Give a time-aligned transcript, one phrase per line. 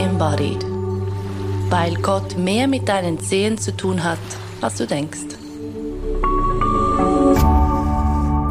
[0.00, 0.64] embodied.
[1.68, 4.18] Weil Gott mehr mit deinen Zehen zu tun hat,
[4.60, 5.36] als du denkst.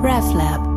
[0.01, 0.70] RevLab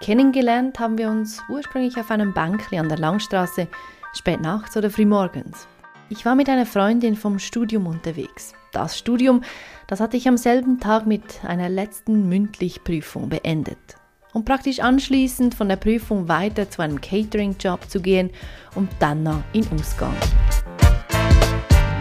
[0.00, 3.68] Kennengelernt haben wir uns ursprünglich auf einem Bankli an der Langstraße,
[4.14, 5.68] spät nachts oder frühmorgens.
[6.08, 8.52] Ich war mit einer Freundin vom Studium unterwegs.
[8.72, 9.42] Das Studium,
[9.86, 14.01] das hatte ich am selben Tag mit einer letzten Mündlichprüfung beendet.
[14.34, 18.30] Um praktisch anschließend von der Prüfung weiter zu einem Catering-Job zu gehen
[18.74, 20.16] und dann noch in Ausgang.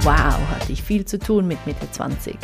[0.04, 2.38] Wow, hatte ich viel zu tun mit Mitte 20.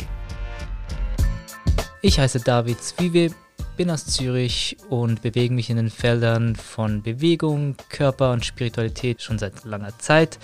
[2.02, 3.30] Ich heiße David Zwiebe,
[3.78, 9.38] bin aus Zürich und bewege mich in den Feldern von Bewegung, Körper und Spiritualität schon
[9.38, 10.38] seit langer Zeit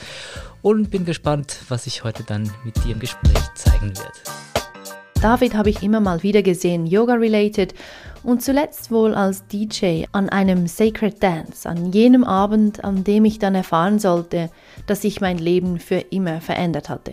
[0.62, 4.18] und bin gespannt, was ich heute dann mit dir im Gespräch zeigen werde.
[5.20, 7.74] David habe ich immer mal wieder gesehen, Yoga-related
[8.24, 13.38] und zuletzt wohl als DJ an einem Sacred Dance, an jenem Abend, an dem ich
[13.38, 14.50] dann erfahren sollte,
[14.86, 17.12] dass sich mein Leben für immer verändert hatte.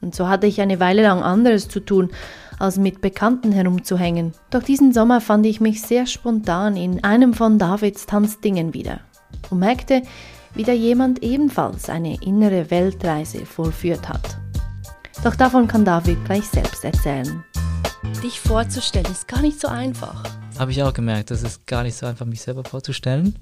[0.00, 2.10] Und so hatte ich eine Weile lang anderes zu tun,
[2.58, 4.32] als mit Bekannten herumzuhängen.
[4.50, 9.00] Doch diesen Sommer fand ich mich sehr spontan in einem von Davids Tanzdingen wieder
[9.50, 10.02] und merkte,
[10.54, 14.36] wie da jemand ebenfalls eine innere Weltreise vollführt hat.
[15.22, 17.44] Doch davon kann David gleich selbst erzählen.
[18.22, 20.22] Dich vorzustellen ist gar nicht so einfach.
[20.58, 23.38] Habe ich auch gemerkt, das ist gar nicht so einfach, mich selber vorzustellen.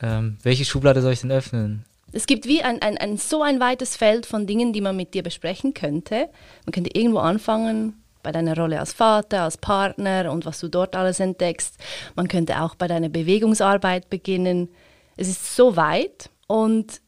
[0.00, 1.84] Ähm, welche Schublade soll ich denn öffnen?
[2.12, 5.14] Es gibt wie ein, ein, ein, so ein weites Feld von Dingen, die man mit
[5.14, 6.28] dir besprechen könnte.
[6.64, 10.94] Man könnte irgendwo anfangen bei deiner Rolle als Vater, als Partner und was du dort
[10.94, 11.76] alles entdeckst.
[12.14, 14.68] Man könnte auch bei deiner Bewegungsarbeit beginnen.
[15.16, 17.00] Es ist so weit und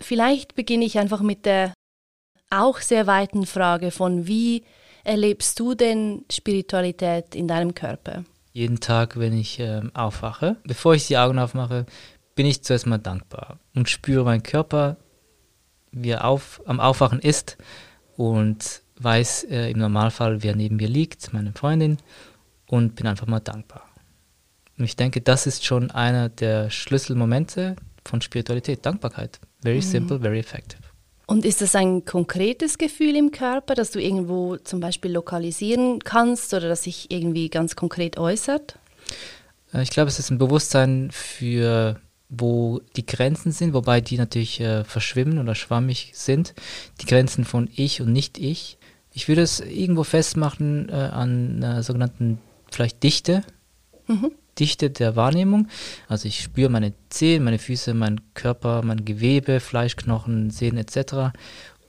[0.00, 1.72] vielleicht beginne ich einfach mit der
[2.50, 4.64] auch sehr weiten Frage von wie
[5.08, 8.24] erlebst du denn Spiritualität in deinem Körper?
[8.52, 11.86] Jeden Tag, wenn ich äh, aufwache, bevor ich die Augen aufmache,
[12.34, 14.98] bin ich zuerst mal dankbar und spüre meinen Körper,
[15.90, 17.56] wie er auf, am Aufwachen ist
[18.16, 21.96] und weiß äh, im Normalfall, wer neben mir liegt, meine Freundin,
[22.66, 23.88] und bin einfach mal dankbar.
[24.76, 29.40] Und ich denke, das ist schon einer der Schlüsselmomente von Spiritualität, Dankbarkeit.
[29.62, 29.82] Very mhm.
[29.82, 30.87] simple, very effective.
[31.28, 36.54] Und ist das ein konkretes Gefühl im Körper, das du irgendwo zum Beispiel lokalisieren kannst
[36.54, 38.78] oder das sich irgendwie ganz konkret äußert?
[39.74, 42.00] Äh, ich glaube, es ist ein Bewusstsein für
[42.30, 46.54] wo die Grenzen sind, wobei die natürlich äh, verschwimmen oder schwammig sind.
[47.00, 48.78] Die Grenzen von ich und nicht ich.
[49.12, 52.38] Ich würde es irgendwo festmachen äh, an einer sogenannten
[52.70, 53.42] vielleicht Dichte.
[54.06, 54.32] Mhm.
[54.58, 55.68] Dichte der Wahrnehmung.
[56.08, 61.36] Also ich spüre meine Zehen, meine Füße, meinen Körper, mein Gewebe, Fleischknochen, Sehnen etc.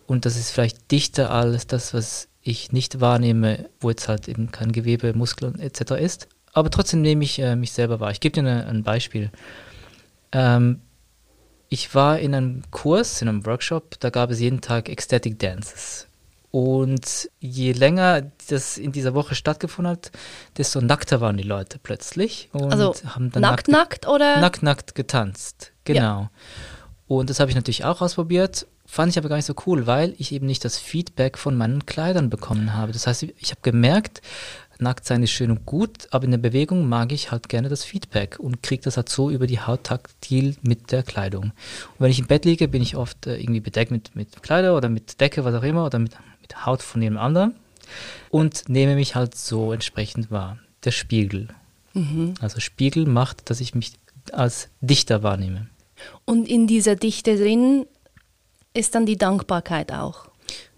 [0.07, 4.51] Und das ist vielleicht dichter als das, was ich nicht wahrnehme, wo jetzt halt eben
[4.51, 5.91] kein Gewebe, Muskeln etc.
[5.99, 6.27] ist.
[6.53, 8.11] Aber trotzdem nehme ich äh, mich selber wahr.
[8.11, 9.29] Ich gebe dir eine, ein Beispiel.
[10.31, 10.81] Ähm,
[11.69, 16.08] ich war in einem Kurs, in einem Workshop, da gab es jeden Tag Ecstatic Dances.
[16.51, 20.11] Und je länger das in dieser Woche stattgefunden hat,
[20.57, 22.49] desto nackter waren die Leute plötzlich.
[22.53, 24.39] Und also haben dann nackt, nackt, oder?
[24.39, 25.99] Nackt, nackt getanzt, genau.
[26.21, 26.31] Ja.
[27.07, 30.15] Und das habe ich natürlich auch ausprobiert, fand ich aber gar nicht so cool, weil
[30.17, 32.91] ich eben nicht das Feedback von meinen Kleidern bekommen habe.
[32.91, 34.21] Das heißt, ich habe gemerkt,
[34.79, 37.83] nackt sein ist schön und gut, aber in der Bewegung mag ich halt gerne das
[37.83, 41.43] Feedback und kriege das halt so über die Haut taktil mit der Kleidung.
[41.43, 44.75] Und wenn ich im Bett liege, bin ich oft äh, irgendwie bedeckt mit, mit Kleider
[44.75, 47.55] oder mit Decke, was auch immer, oder mit, mit Haut von jedem anderen
[48.29, 50.59] und nehme mich halt so entsprechend wahr.
[50.83, 51.49] Der Spiegel.
[51.93, 52.35] Mhm.
[52.39, 53.93] Also Spiegel macht, dass ich mich
[54.31, 55.67] als Dichter wahrnehme.
[56.25, 57.85] Und in dieser Dichte drin
[58.73, 60.29] ist dann die Dankbarkeit auch.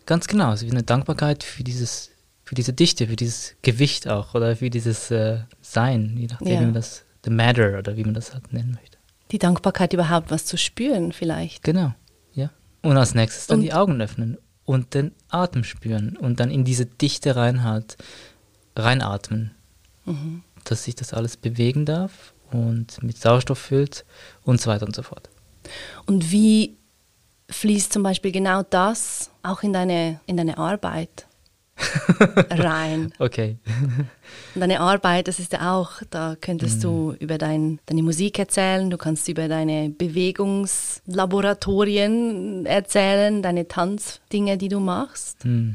[0.05, 2.11] Ganz genau, also wie eine Dankbarkeit für dieses
[2.51, 6.59] für diese Dichte, für dieses Gewicht auch oder für dieses äh, Sein, je nachdem, ja.
[6.59, 8.97] wie man das, the matter oder wie man das halt nennen möchte.
[9.31, 11.63] Die Dankbarkeit überhaupt was zu spüren vielleicht.
[11.63, 11.93] Genau,
[12.33, 12.49] ja.
[12.81, 14.37] Und als nächstes dann und die Augen öffnen
[14.71, 17.97] und den Atem spüren und dann in diese Dichte rein halt
[18.77, 19.51] reinatmen,
[20.05, 20.43] mhm.
[20.63, 24.05] dass sich das alles bewegen darf und mit Sauerstoff füllt
[24.43, 25.29] und so weiter und so fort.
[26.05, 26.77] Und wie
[27.49, 31.27] fließt zum Beispiel genau das auch in deine, in deine Arbeit?
[32.49, 33.13] Rein.
[33.19, 33.57] Okay.
[34.55, 36.81] Und deine Arbeit, das ist ja auch, da könntest mm.
[36.81, 44.69] du über dein, deine Musik erzählen, du kannst über deine Bewegungslaboratorien erzählen, deine Tanzdinge, die
[44.69, 45.45] du machst.
[45.45, 45.71] Mm.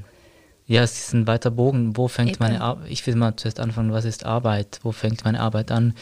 [0.67, 1.97] Ja, es ist ein weiter Bogen.
[1.97, 2.39] Wo fängt Eben.
[2.41, 2.91] meine Arbeit?
[2.91, 4.81] Ich will mal zuerst anfangen, was ist Arbeit?
[4.83, 5.95] Wo fängt meine Arbeit an?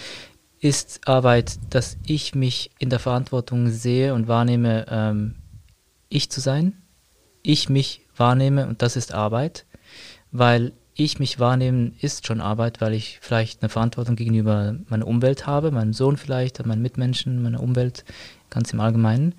[0.58, 5.34] Ist Arbeit, dass ich mich in der Verantwortung sehe und wahrnehme, ähm,
[6.08, 6.80] ich zu sein?
[7.42, 9.66] Ich mich wahrnehme und das ist Arbeit
[10.34, 15.46] weil ich mich wahrnehme, ist schon Arbeit, weil ich vielleicht eine Verantwortung gegenüber meiner Umwelt
[15.46, 18.04] habe, meinem Sohn vielleicht, meinen Mitmenschen, meiner Umwelt,
[18.50, 19.36] ganz im Allgemeinen.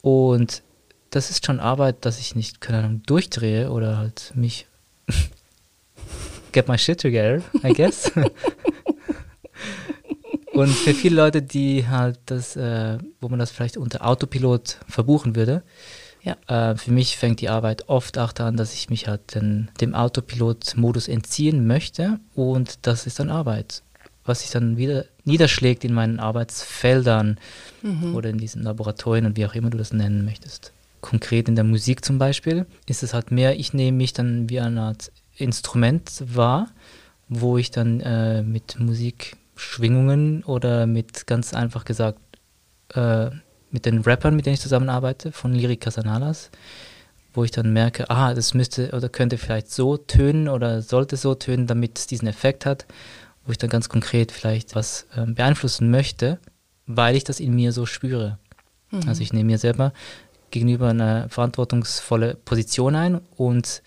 [0.00, 0.62] Und
[1.10, 4.66] das ist schon Arbeit, dass ich nicht, keine Ahnung, durchdrehe oder halt mich
[6.52, 8.12] get my shit together, I guess.
[10.52, 15.34] Und für viele Leute, die halt das, äh, wo man das vielleicht unter Autopilot verbuchen
[15.34, 15.64] würde,
[16.22, 16.36] ja.
[16.46, 19.94] äh, für mich fängt die Arbeit oft auch daran, dass ich mich halt den, dem
[19.94, 23.82] Autopilot-Modus entziehen möchte und das ist dann Arbeit,
[24.24, 27.38] was sich dann wieder niederschlägt in meinen Arbeitsfeldern
[27.82, 28.14] mhm.
[28.14, 30.72] oder in diesen Laboratorien und wie auch immer du das nennen möchtest.
[31.00, 34.60] Konkret in der Musik zum Beispiel ist es halt mehr, ich nehme mich dann wie
[34.60, 36.68] eine Art Instrument wahr,
[37.28, 42.18] wo ich dann äh, mit Musikschwingungen oder mit ganz einfach gesagt
[42.94, 43.30] äh,
[43.70, 46.50] mit den Rappern, mit denen ich zusammenarbeite, von Lyrik Casanalas,
[47.34, 51.34] wo ich dann merke, ah, das müsste oder könnte vielleicht so tönen oder sollte so
[51.34, 52.86] tönen, damit es diesen Effekt hat,
[53.44, 56.38] wo ich dann ganz konkret vielleicht was äh, beeinflussen möchte,
[56.86, 58.38] weil ich das in mir so spüre.
[58.90, 59.02] Mhm.
[59.06, 59.92] Also ich nehme mir selber
[60.50, 63.82] gegenüber eine verantwortungsvolle Position ein und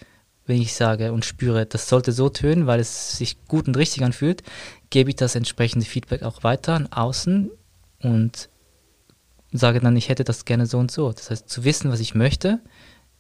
[0.45, 4.03] wenn ich sage und spüre, das sollte so tönen, weil es sich gut und richtig
[4.03, 4.43] anfühlt,
[4.89, 7.51] gebe ich das entsprechende Feedback auch weiter an außen
[8.01, 8.49] und
[9.59, 11.11] sage dann, ich hätte das gerne so und so.
[11.11, 12.59] Das heißt, zu wissen, was ich möchte,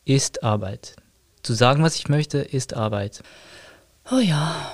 [0.05, 0.95] ist Arbeit.
[1.43, 3.21] Zu sagen, was ich möchte, ist Arbeit.
[4.11, 4.73] Oh ja,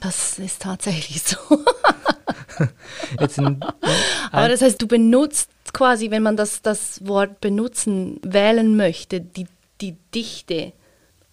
[0.00, 1.36] das ist tatsächlich so.
[4.32, 9.46] Aber das heißt, du benutzt quasi, wenn man das, das Wort benutzen, wählen möchte, die,
[9.80, 10.72] die Dichte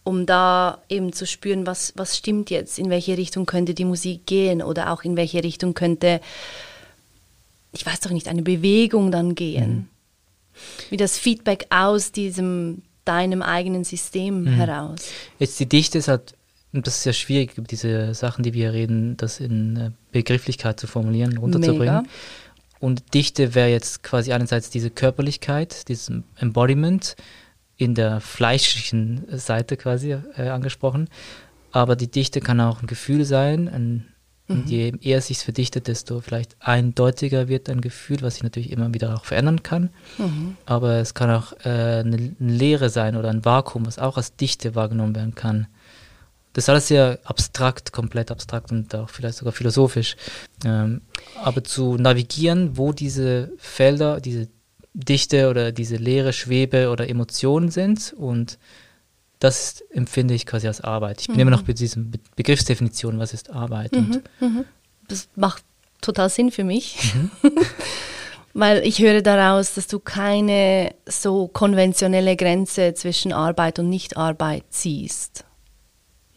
[0.07, 4.25] um da eben zu spüren, was, was stimmt jetzt, in welche Richtung könnte die Musik
[4.25, 6.21] gehen oder auch in welche Richtung könnte,
[7.71, 9.71] ich weiß doch nicht, eine Bewegung dann gehen.
[9.71, 9.87] Mhm.
[10.89, 14.47] Wie das Feedback aus diesem deinem eigenen System mhm.
[14.47, 14.99] heraus.
[15.39, 16.35] Jetzt die Dichte ist halt,
[16.73, 20.87] und das ist ja schwierig, diese Sachen, die wir reden, das in äh, Begrifflichkeit zu
[20.87, 22.01] formulieren, runterzubringen.
[22.01, 22.03] Mega.
[22.79, 27.15] Und Dichte wäre jetzt quasi einerseits diese Körperlichkeit, dieses Embodiment,
[27.77, 31.09] in der fleischlichen Seite quasi äh, angesprochen.
[31.71, 33.67] Aber die Dichte kann auch ein Gefühl sein.
[33.67, 34.07] Ein,
[34.47, 34.63] mhm.
[34.65, 39.15] Je eher sich verdichtet, desto vielleicht eindeutiger wird ein Gefühl, was sich natürlich immer wieder
[39.15, 39.89] auch verändern kann.
[40.17, 40.57] Mhm.
[40.65, 44.35] Aber es kann auch äh, eine, eine Leere sein oder ein Vakuum, was auch als
[44.35, 45.67] Dichte wahrgenommen werden kann.
[46.53, 50.15] Das ist alles sehr abstrakt, komplett abstrakt und auch vielleicht sogar philosophisch.
[50.65, 51.01] Ähm,
[51.43, 54.47] aber zu navigieren, wo diese Felder, diese
[54.93, 58.57] Dichte oder diese leere Schwebe oder Emotionen sind und
[59.39, 61.21] das empfinde ich quasi als Arbeit.
[61.21, 61.41] Ich bin mhm.
[61.41, 63.91] immer noch bei diesem Be Begriffsdefinition, was ist Arbeit.
[63.93, 64.65] Mhm, mhm.
[65.07, 65.63] Das macht
[66.01, 67.31] total Sinn für mich, mhm.
[68.53, 75.45] weil ich höre daraus, dass du keine so konventionelle Grenze zwischen Arbeit und Nichtarbeit ziehst.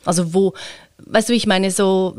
[0.05, 0.55] Also wo,
[0.99, 2.17] weißt du, ich meine so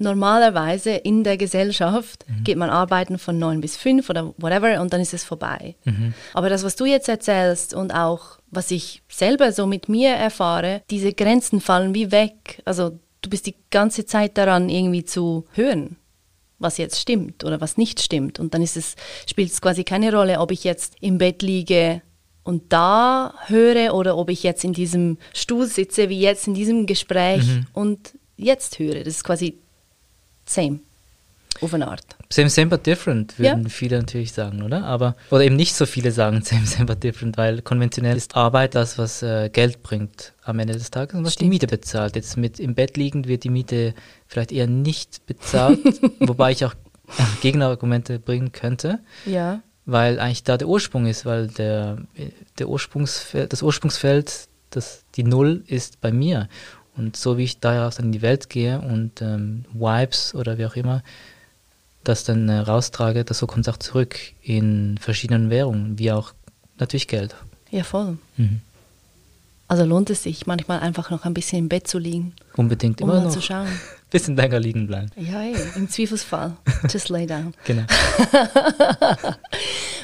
[0.00, 2.44] normalerweise in der Gesellschaft mhm.
[2.44, 5.76] geht man arbeiten von neun bis fünf oder whatever und dann ist es vorbei.
[5.84, 6.14] Mhm.
[6.34, 10.82] Aber das, was du jetzt erzählst und auch was ich selber so mit mir erfahre,
[10.90, 12.62] diese Grenzen fallen wie weg.
[12.64, 15.96] Also du bist die ganze Zeit daran, irgendwie zu hören,
[16.58, 18.40] was jetzt stimmt oder was nicht stimmt.
[18.40, 18.96] Und dann ist es,
[19.28, 22.02] spielt es quasi keine Rolle, ob ich jetzt im Bett liege
[22.42, 26.86] und da höre oder ob ich jetzt in diesem Stuhl sitze, wie jetzt in diesem
[26.86, 27.66] Gespräch mhm.
[27.72, 29.04] und jetzt höre.
[29.04, 29.59] Das ist quasi
[30.50, 30.80] same.
[31.60, 32.04] Auf eine Art.
[32.30, 33.68] Same, same but different, würden ja.
[33.68, 34.84] viele natürlich sagen, oder?
[34.84, 38.74] Aber, oder eben nicht so viele sagen same, same but different, weil konventionell ist Arbeit
[38.74, 41.46] das, was äh, Geld bringt am Ende des Tages und was Stimmt.
[41.46, 42.16] die Miete bezahlt.
[42.16, 43.94] Jetzt mit im Bett liegend wird die Miete
[44.26, 45.80] vielleicht eher nicht bezahlt,
[46.20, 46.74] wobei ich auch
[47.42, 49.00] Gegenargumente bringen könnte.
[49.26, 49.60] Ja.
[49.84, 51.98] Weil eigentlich da der Ursprung ist, weil der,
[52.58, 56.48] der Ursprungsfeld, das Ursprungsfeld, das, die Null ist bei mir.
[56.96, 60.76] Und so wie ich daraus in die Welt gehe und ähm, Vibes oder wie auch
[60.76, 61.02] immer
[62.04, 66.32] das dann äh, raustrage, das so kommt es auch zurück in verschiedenen Währungen, wie auch
[66.78, 67.34] natürlich Geld.
[67.70, 68.18] Ja, voll.
[68.36, 68.60] Mhm.
[69.68, 72.34] Also lohnt es sich manchmal einfach noch ein bisschen im Bett zu liegen.
[72.56, 73.68] Unbedingt um immer noch zu schauen.
[74.10, 75.10] bisschen länger liegen bleiben.
[75.14, 76.56] Ja, ey, im Zweifelsfall.
[76.90, 77.54] Just lay down.
[77.64, 77.82] Genau.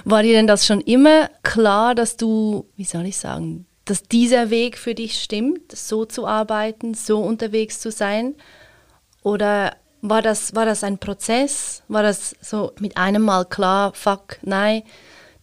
[0.05, 4.50] War dir denn das schon immer klar, dass du, wie soll ich sagen, dass dieser
[4.50, 8.35] Weg für dich stimmt, so zu arbeiten, so unterwegs zu sein?
[9.23, 11.83] Oder war das, war das ein Prozess?
[11.88, 14.83] War das so mit einem Mal klar, fuck, nein,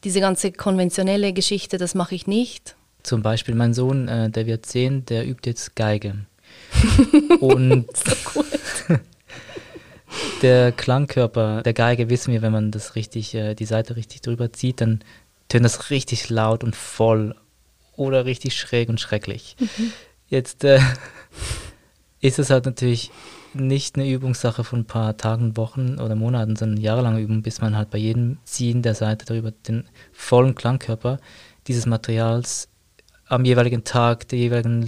[0.03, 2.75] diese ganze konventionelle Geschichte, das mache ich nicht?
[3.01, 6.25] Zum Beispiel mein Sohn, äh, der wird zehn, der übt jetzt Geige.
[7.39, 7.87] Und
[10.41, 14.51] der Klangkörper der Geige, wissen wir, wenn man das richtig, äh, die Seite richtig drüber
[14.51, 14.99] zieht, dann
[15.47, 17.35] tönt das richtig laut und voll
[17.95, 19.55] oder richtig schräg und schrecklich.
[19.59, 19.91] Mhm.
[20.27, 20.79] Jetzt, äh,
[22.21, 23.11] ist es halt natürlich
[23.53, 27.77] nicht eine Übungssache von ein paar Tagen, Wochen oder Monaten, sondern jahrelange Übung, bis man
[27.77, 31.19] halt bei jedem Ziehen der Seite darüber den vollen Klangkörper
[31.67, 32.69] dieses Materials
[33.27, 34.81] am jeweiligen Tag, der jeweiligen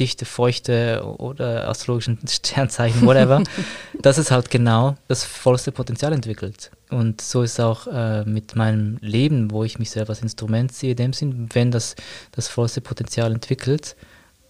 [0.00, 3.42] Luftdichte, Feuchte oder astrologischen Sternzeichen, whatever,
[4.00, 6.70] dass es halt genau das vollste Potenzial entwickelt.
[6.88, 10.72] Und so ist es auch äh, mit meinem Leben, wo ich mich selber als Instrument
[10.72, 11.96] sehe, in dem Sinn, wenn das
[12.32, 13.94] das vollste Potenzial entwickelt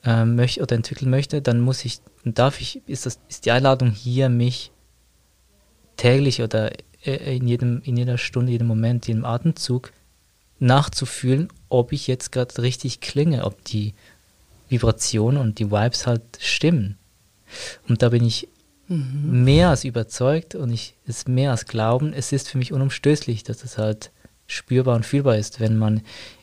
[0.05, 3.91] äh, möchte oder entwickeln möchte, dann muss ich, darf ich, ist das, ist die Einladung
[3.91, 4.71] hier, mich
[5.97, 6.71] täglich oder
[7.05, 9.93] äh, in jedem, in jeder Stunde, jedem Moment, jedem Atemzug
[10.61, 13.95] nachzufühlen, ob ich jetzt gerade richtig klinge, ob die
[14.71, 16.97] Vibrationen und die Vibes halt stimmen.
[17.89, 18.49] Und da bin ich
[18.89, 19.45] mhm.
[19.45, 22.13] mehr als überzeugt und ich es mehr als glauben.
[22.13, 24.11] Es ist für mich unumstößlich, dass es halt
[24.47, 26.03] spürbar und fühlbar ist, wenn man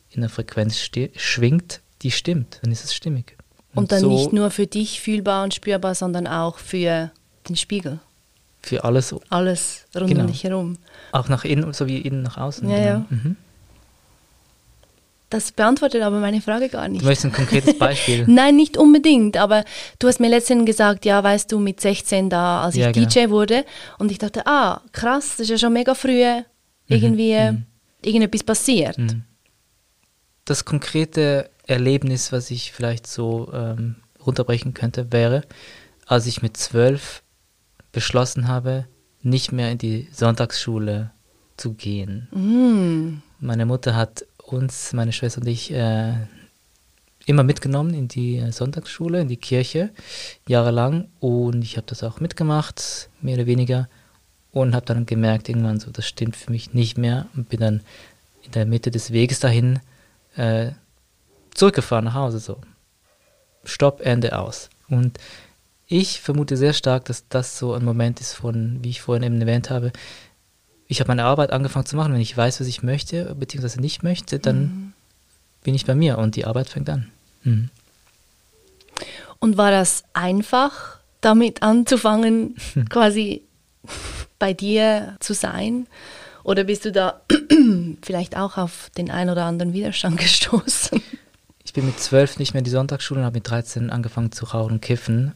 [0.10, 3.36] in einer Frequenz schwingt, die stimmt, dann ist es stimmig.
[3.74, 7.12] Und, und dann so nicht nur für dich fühlbar und spürbar, sondern auch für
[7.48, 8.00] den Spiegel.
[8.62, 9.16] Für alles.
[9.30, 10.22] Alles rund genau.
[10.22, 10.78] um dich herum.
[11.12, 12.70] Auch nach innen, so wie innen nach außen.
[12.70, 12.88] Ja, genau.
[12.88, 13.06] ja.
[13.10, 13.36] Mhm.
[15.30, 17.02] Das beantwortet aber meine Frage gar nicht.
[17.02, 18.24] Du möchtest ein konkretes Beispiel?
[18.28, 19.66] Nein, nicht unbedingt, aber
[20.00, 23.08] du hast mir letztens gesagt, ja, weißt du, mit 16 da, als ich ja, genau.
[23.08, 23.66] DJ wurde
[24.00, 26.24] und ich dachte, ah, krass, das ist ja schon mega früh
[26.88, 27.50] irgendwie mhm.
[27.50, 27.66] mhm.
[28.04, 28.98] irgendetwas passiert.
[28.98, 29.24] Mhm.
[30.46, 35.42] Das konkrete Erlebnis, was ich vielleicht so ähm, runterbrechen könnte, wäre,
[36.06, 37.22] als ich mit zwölf
[37.92, 38.88] beschlossen habe,
[39.22, 41.12] nicht mehr in die Sonntagsschule
[41.58, 42.30] zu gehen.
[42.32, 43.22] Mhm.
[43.40, 46.14] Meine Mutter hat uns, meine Schwester und ich, äh,
[47.28, 49.92] immer mitgenommen in die äh, Sonntagsschule, in die Kirche,
[50.48, 51.10] jahrelang.
[51.20, 53.90] Und ich habe das auch mitgemacht, mehr oder weniger.
[54.52, 57.28] Und habe dann gemerkt, irgendwann so, das stimmt für mich nicht mehr.
[57.36, 57.82] Und bin dann
[58.44, 59.80] in der Mitte des Weges dahin
[60.36, 60.72] äh,
[61.54, 62.40] zurückgefahren nach Hause.
[62.40, 62.62] So.
[63.66, 64.70] Stopp, Ende aus.
[64.90, 65.20] Und
[65.86, 69.42] ich vermute sehr stark, dass das so ein Moment ist von, wie ich vorhin eben
[69.42, 69.92] erwähnt habe,
[70.88, 72.14] ich habe meine Arbeit angefangen zu machen.
[72.14, 74.94] Wenn ich weiß, was ich möchte, beziehungsweise nicht möchte, dann mhm.
[75.64, 77.12] bin ich bei mir und die Arbeit fängt an.
[77.44, 77.70] Mhm.
[79.40, 82.56] Und war das einfach, damit anzufangen,
[82.90, 83.44] quasi
[84.40, 85.88] bei dir zu sein?
[86.44, 87.22] Oder bist du da
[88.02, 91.02] vielleicht auch auf den einen oder anderen Widerstand gestoßen?
[91.66, 94.46] Ich bin mit zwölf nicht mehr in die Sonntagsschule und habe mit 13 angefangen zu
[94.46, 95.34] rauchen und kiffen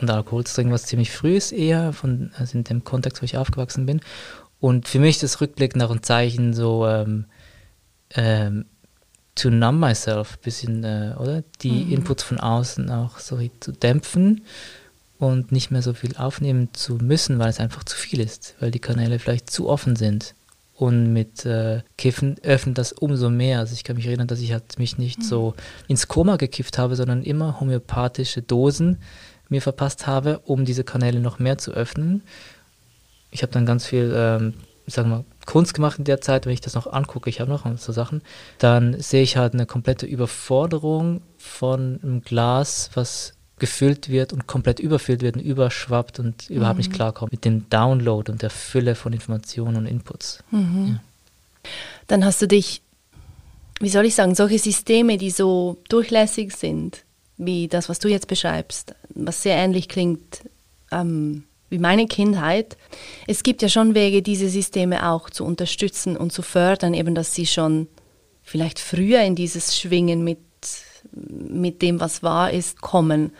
[0.00, 3.24] und Alkohol zu trinken, was ziemlich früh ist eher, von, also in dem Kontext, wo
[3.24, 4.00] ich aufgewachsen bin.
[4.60, 7.26] Und für mich ist das Rückblick nach ein Zeichen so ähm,
[8.14, 8.66] ähm,
[9.34, 11.44] to numb myself, bisschen, äh, oder?
[11.62, 11.92] Die mhm.
[11.92, 14.42] Inputs von außen auch so zu dämpfen
[15.18, 18.70] und nicht mehr so viel aufnehmen zu müssen, weil es einfach zu viel ist, weil
[18.70, 20.34] die Kanäle vielleicht zu offen sind.
[20.74, 23.60] Und mit äh, Kiffen öffnet das umso mehr.
[23.60, 25.24] Also ich kann mich erinnern, dass ich halt mich nicht mhm.
[25.24, 25.54] so
[25.88, 28.98] ins Koma gekifft habe, sondern immer homöopathische Dosen
[29.48, 32.22] mir verpasst habe, um diese Kanäle noch mehr zu öffnen
[33.30, 34.54] ich habe dann ganz viel, ähm,
[34.86, 37.50] sagen wir mal, Kunst gemacht in der Zeit, wenn ich das noch angucke, ich habe
[37.50, 38.22] noch so Sachen,
[38.58, 44.80] dann sehe ich halt eine komplette Überforderung von einem Glas, was gefüllt wird und komplett
[44.80, 46.56] überfüllt wird und überschwappt und mhm.
[46.56, 46.96] überhaupt nicht mhm.
[46.96, 50.42] klarkommt mit dem Download und der Fülle von Informationen und Inputs.
[50.50, 50.86] Mhm.
[50.88, 51.70] Ja.
[52.06, 52.82] Dann hast du dich,
[53.80, 57.04] wie soll ich sagen, solche Systeme, die so durchlässig sind,
[57.38, 60.42] wie das, was du jetzt beschreibst, was sehr ähnlich klingt,
[60.90, 62.76] ähm, wie meine Kindheit.
[63.26, 67.34] Es gibt ja schon Wege, diese Systeme auch zu unterstützen und zu fördern, eben dass
[67.34, 67.88] sie schon
[68.42, 70.38] vielleicht früher in dieses Schwingen mit,
[71.12, 73.32] mit dem, was wahr ist, kommen.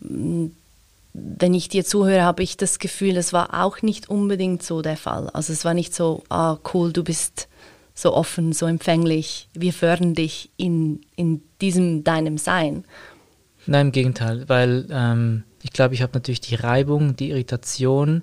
[0.00, 4.96] Wenn ich dir zuhöre, habe ich das Gefühl, das war auch nicht unbedingt so der
[4.96, 5.30] Fall.
[5.30, 7.48] Also es war nicht so, ah cool, du bist
[7.94, 12.84] so offen, so empfänglich, wir fördern dich in, in diesem deinem Sein.
[13.66, 18.22] Nein, im Gegenteil, weil ähm, ich glaube, ich habe natürlich die Reibung, die Irritation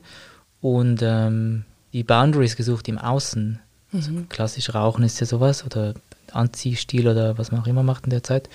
[0.62, 3.60] und ähm, die Boundaries gesucht im Außen.
[3.94, 4.18] Also mhm.
[4.18, 5.94] Also klassisch Rauchen ist ja sowas oder
[6.32, 8.50] Anziehstil oder was man auch immer macht in der Zeit.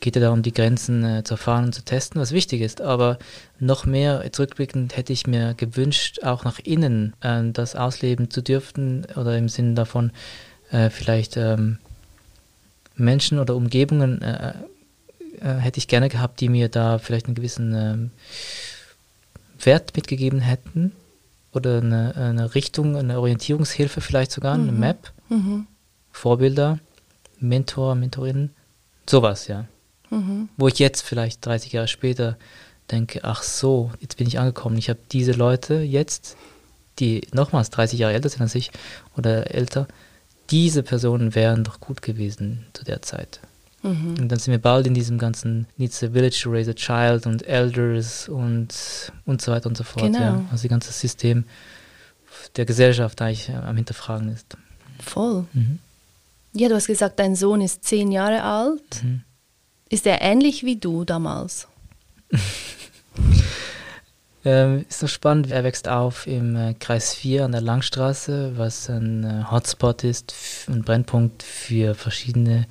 [0.00, 2.80] Geht ja darum, die Grenzen äh, zu erfahren und zu testen, was wichtig ist.
[2.80, 3.18] Aber
[3.58, 9.06] noch mehr zurückblickend hätte ich mir gewünscht, auch nach innen äh, das ausleben zu dürfen
[9.16, 10.12] oder im Sinne davon
[10.70, 11.78] äh, vielleicht ähm,
[12.94, 14.22] Menschen oder Umgebungen
[15.42, 18.10] äh, hätte ich gerne gehabt, die mir da vielleicht einen gewissen ähm,
[19.58, 20.92] Wert mitgegeben hätten
[21.52, 24.68] oder eine, eine, Richtung, eine Orientierungshilfe vielleicht sogar, mhm.
[24.68, 25.66] eine Map, mhm.
[26.12, 26.78] Vorbilder,
[27.40, 28.50] Mentor, Mentorinnen,
[29.08, 29.66] sowas, ja.
[30.10, 30.48] Mhm.
[30.56, 32.36] Wo ich jetzt vielleicht 30 Jahre später
[32.90, 36.36] denke, ach so, jetzt bin ich angekommen, ich habe diese Leute jetzt,
[36.98, 38.70] die nochmals 30 Jahre älter sind als ich
[39.16, 39.86] oder älter,
[40.50, 43.40] diese Personen wären doch gut gewesen zu der Zeit.
[43.88, 44.20] Mhm.
[44.20, 47.26] Und dann sind wir bald in diesem ganzen Needs a Village to Raise a Child
[47.26, 50.06] und Elders und, und so weiter und so fort.
[50.06, 50.18] Genau.
[50.18, 50.44] Ja.
[50.50, 51.44] Also das ganze System
[52.56, 54.56] der Gesellschaft eigentlich am Hinterfragen ist.
[55.00, 55.46] Voll.
[55.52, 55.78] Mhm.
[56.52, 59.02] Ja, du hast gesagt, dein Sohn ist zehn Jahre alt.
[59.02, 59.22] Mhm.
[59.88, 61.68] Ist er ähnlich wie du damals?
[64.44, 68.90] ähm, ist so spannend, er wächst auf im äh, Kreis 4 an der Langstraße, was
[68.90, 70.34] ein äh, Hotspot ist,
[70.68, 72.66] ein Brennpunkt für verschiedene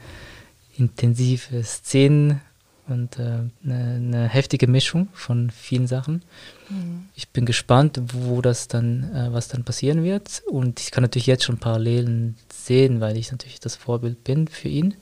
[0.77, 2.41] intensive Szenen
[2.87, 6.23] und äh, eine, eine, heftige Mischung von vielen Sachen.
[6.69, 7.09] Mhm.
[7.15, 10.41] Ich bin gespannt, wo das dann, äh, was dann passieren wird.
[10.49, 14.69] Und ich kann natürlich jetzt schon Parallelen sehen, weil ich natürlich das Vorbild bin für
[14.69, 14.95] ihn.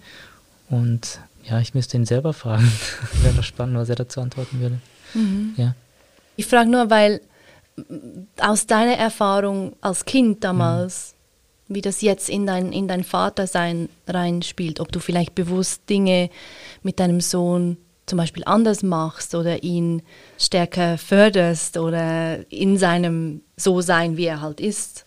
[0.69, 2.71] Und ja, ich müsste ihn selber fragen.
[3.21, 4.79] Wäre spannend, was er dazu antworten würde.
[5.13, 5.53] Mhm.
[5.57, 5.75] Ja.
[6.37, 7.21] Ich frage nur, weil
[8.39, 11.14] aus deiner Erfahrung als Kind damals, mhm.
[11.67, 16.29] Wie das jetzt in dein, in dein Vatersein reinspielt, ob du vielleicht bewusst Dinge
[16.83, 20.03] mit deinem Sohn zum Beispiel anders machst oder ihn
[20.37, 25.05] stärker förderst oder in seinem So-Sein, wie er halt ist.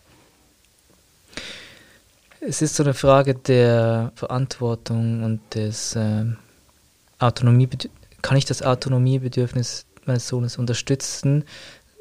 [2.41, 6.25] Es ist so eine Frage der Verantwortung und des äh,
[7.19, 7.69] Autonomie.
[8.21, 11.43] Kann ich das Autonomiebedürfnis meines Sohnes unterstützen,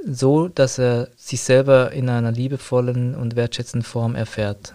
[0.04, 4.74] so dass er sich selber in einer liebevollen und wertschätzenden Form erfährt?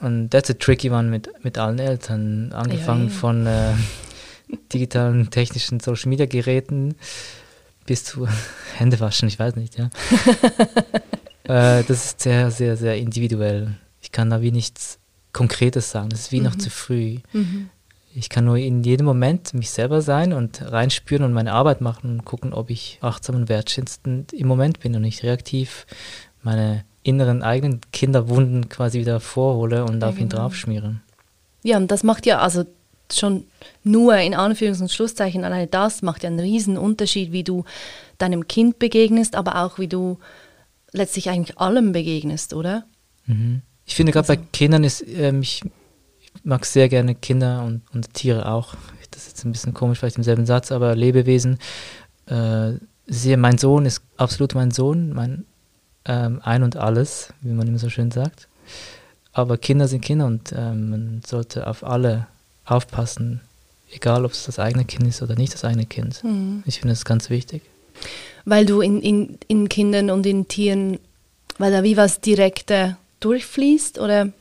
[0.00, 3.18] Und that's a tricky one mit, mit allen Eltern, angefangen ja, ja.
[3.18, 3.72] von äh,
[4.72, 6.96] digitalen, technischen Social Media Geräten
[7.86, 8.26] bis zu
[8.76, 9.90] Händewaschen, ich weiß nicht, ja.
[11.44, 13.74] äh, das ist sehr, sehr, sehr individuell.
[14.00, 14.98] Ich kann da wie nichts
[15.32, 16.08] Konkretes sagen.
[16.10, 16.46] Das ist wie mhm.
[16.46, 17.18] noch zu früh.
[17.32, 17.70] Mhm.
[18.14, 22.10] Ich kann nur in jedem Moment mich selber sein und reinspüren und meine Arbeit machen
[22.10, 25.86] und gucken, ob ich achtsam und wertschätzend im Moment bin und nicht reaktiv
[26.42, 30.42] meine inneren eigenen Kinderwunden quasi wieder vorhole und auf ihn genau.
[30.42, 31.00] draufschmiere.
[31.62, 32.64] Ja, und das macht ja also
[33.10, 33.44] schon
[33.82, 37.64] nur in Anführungs- und Schlusszeichen alleine das macht ja einen riesen Unterschied, wie du
[38.18, 40.18] deinem Kind begegnest, aber auch wie du
[40.92, 42.84] letztlich eigentlich allem begegnest, oder?
[43.26, 43.62] Mhm.
[43.84, 44.40] Ich finde gerade also.
[44.40, 45.62] bei Kindern ist, ähm, ich,
[46.44, 48.74] mag sehr gerne Kinder und, und Tiere auch.
[49.10, 51.58] Das ist jetzt ein bisschen komisch, vielleicht im selben Satz, aber Lebewesen.
[52.26, 52.72] Äh,
[53.06, 55.44] sehr, mein Sohn ist absolut mein Sohn, mein
[56.04, 58.48] ähm, Ein und Alles, wie man immer so schön sagt.
[59.32, 62.26] Aber Kinder sind Kinder und ähm, man sollte auf alle
[62.64, 63.40] aufpassen,
[63.90, 66.22] egal ob es das eigene Kind ist oder nicht das eigene Kind.
[66.22, 66.62] Mhm.
[66.66, 67.62] Ich finde das ganz wichtig.
[68.44, 70.98] Weil du in, in, in Kindern und in Tieren,
[71.58, 74.32] weil da wie was direkter durchfließt oder?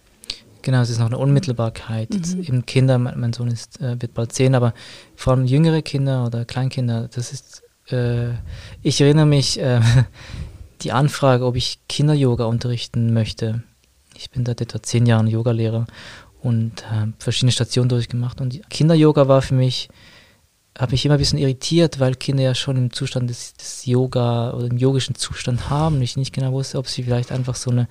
[0.62, 2.10] Genau, es ist noch eine Unmittelbarkeit.
[2.12, 2.43] Mhm.
[2.43, 4.74] Eben Kinder, mein Sohn ist, äh, wird bald zehn, aber
[5.15, 8.30] vor allem jüngere Kinder oder Kleinkinder, das ist, äh,
[8.82, 9.82] ich erinnere mich, äh,
[10.82, 13.63] die Anfrage, ob ich Kinder-Yoga unterrichten möchte.
[14.15, 15.88] Ich bin seit etwa zehn Jahren Yogalehrer
[16.41, 18.41] und äh, verschiedene Stationen durchgemacht.
[18.41, 19.89] Und Kinder-Yoga war für mich,
[20.78, 24.54] habe mich immer ein bisschen irritiert, weil Kinder ja schon im Zustand des, des Yoga
[24.54, 26.02] oder im yogischen Zustand haben.
[26.02, 27.88] Ich nicht genau wusste, ob sie vielleicht einfach so eine,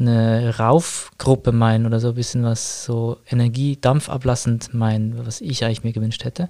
[0.00, 5.64] eine Raufgruppe meinen oder so ein bisschen was so Energie, Dampf ablassend meinen, was ich
[5.64, 6.48] eigentlich mir gewünscht hätte.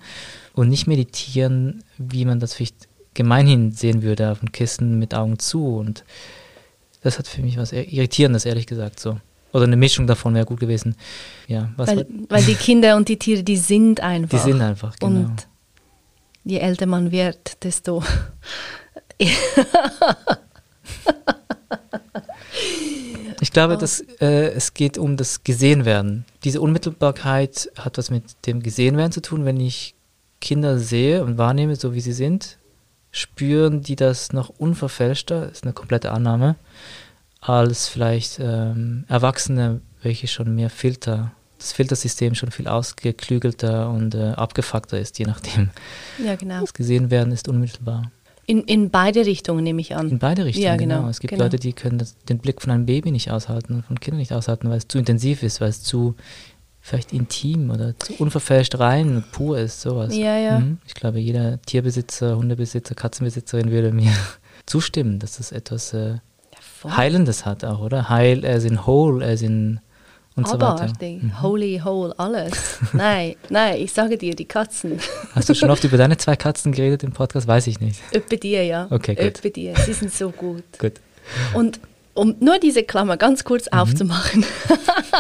[0.55, 5.39] Und nicht meditieren, wie man das vielleicht gemeinhin sehen würde, auf dem Kissen mit Augen
[5.39, 5.77] zu.
[5.77, 6.05] Und
[7.03, 9.19] das hat für mich was Irritierendes, ehrlich gesagt, so.
[9.53, 10.95] Oder eine Mischung davon wäre gut gewesen.
[11.49, 14.39] Ja, weil, weil die Kinder und die Tiere, die sind einfach.
[14.39, 15.29] Die sind einfach, genau.
[15.29, 15.49] Und
[16.45, 18.05] je älter man wird, desto.
[23.41, 26.25] ich glaube, dass, äh, es geht um das Gesehenwerden.
[26.45, 29.45] Diese Unmittelbarkeit hat was mit dem Gesehenwerden zu tun.
[29.45, 29.95] Wenn ich
[30.41, 32.59] Kinder sehe und wahrnehme, so wie sie sind,
[33.13, 36.57] spüren die das noch unverfälschter, ist eine komplette Annahme,
[37.41, 44.31] als vielleicht ähm, Erwachsene, welche schon mehr Filter, das Filtersystem schon viel ausgeklügelter und äh,
[44.31, 45.71] abgefuckter ist, je nachdem.
[46.25, 46.61] Ja, genau.
[46.61, 48.11] Das gesehen werden ist unmittelbar.
[48.51, 50.11] In, in beide Richtungen nehme ich an.
[50.11, 50.99] In beide Richtungen, ja, genau.
[50.99, 51.09] genau.
[51.09, 51.45] Es gibt genau.
[51.45, 54.69] Leute, die können das, den Blick von einem Baby nicht aushalten von Kindern nicht aushalten,
[54.69, 56.17] weil es zu intensiv ist, weil es zu
[56.81, 60.17] vielleicht intim oder zu unverfälscht rein und pur ist, sowas.
[60.17, 60.59] Ja, ja.
[60.59, 60.79] Mhm.
[60.85, 64.13] Ich glaube, jeder Tierbesitzer, Hundebesitzer, Katzenbesitzerin würde mir
[64.67, 66.17] zustimmen, dass das etwas äh,
[66.85, 68.09] Heilendes hat auch, oder?
[68.09, 69.81] Heil, er sind whole, er sind
[70.37, 70.89] und Abartig.
[70.89, 71.25] so weiter.
[71.25, 71.43] Mhm.
[71.43, 72.79] Holy, whole, alles.
[72.93, 74.99] nein, nein, ich sage dir, die Katzen.
[75.35, 77.47] Hast du schon oft über deine zwei Katzen geredet im Podcast?
[77.47, 78.01] Weiß ich nicht.
[78.13, 78.87] Über dir, ja.
[78.91, 79.41] Okay, gut.
[79.41, 80.65] Über dir, sie sind so gut.
[80.79, 80.95] gut.
[81.55, 81.81] Und
[82.15, 83.79] um nur diese Klammer ganz kurz mhm.
[83.79, 84.45] aufzumachen.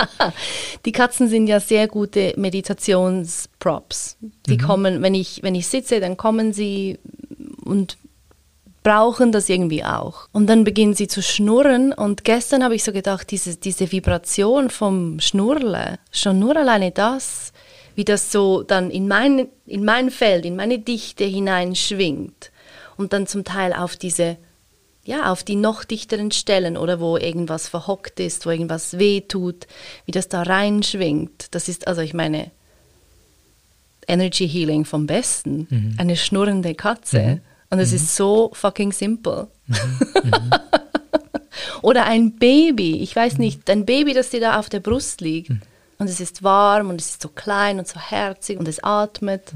[0.84, 4.16] die Katzen sind ja sehr gute Meditationsprops.
[4.46, 4.60] Die mhm.
[4.60, 6.98] kommen, wenn ich, wenn ich sitze, dann kommen sie
[7.64, 7.96] und
[8.82, 10.28] brauchen das irgendwie auch.
[10.32, 14.70] Und dann beginnen sie zu schnurren und gestern habe ich so gedacht, diese, diese Vibration
[14.70, 17.52] vom Schnurren, schon nur alleine das
[17.94, 22.50] wie das so dann in mein, in mein Feld, in meine Dichte hineinschwingt
[22.96, 24.38] und dann zum Teil auf diese,
[25.04, 29.66] ja, auf die noch dichteren Stellen oder wo irgendwas verhockt ist, wo irgendwas weh tut,
[30.06, 31.54] wie das da reinschwingt.
[31.54, 32.50] Das ist, also ich meine,
[34.08, 35.66] Energy Healing vom Besten.
[35.68, 35.94] Mhm.
[35.98, 37.22] Eine schnurrende Katze.
[37.22, 37.40] Mhm.
[37.70, 37.96] Und es mhm.
[37.96, 39.48] ist so fucking simple.
[39.66, 39.76] Mhm.
[40.22, 40.50] Mhm.
[41.82, 45.50] Oder ein Baby, ich weiß nicht, ein Baby, das dir da auf der Brust liegt.
[45.98, 49.52] Und es ist warm und es ist so klein und so herzig und es atmet.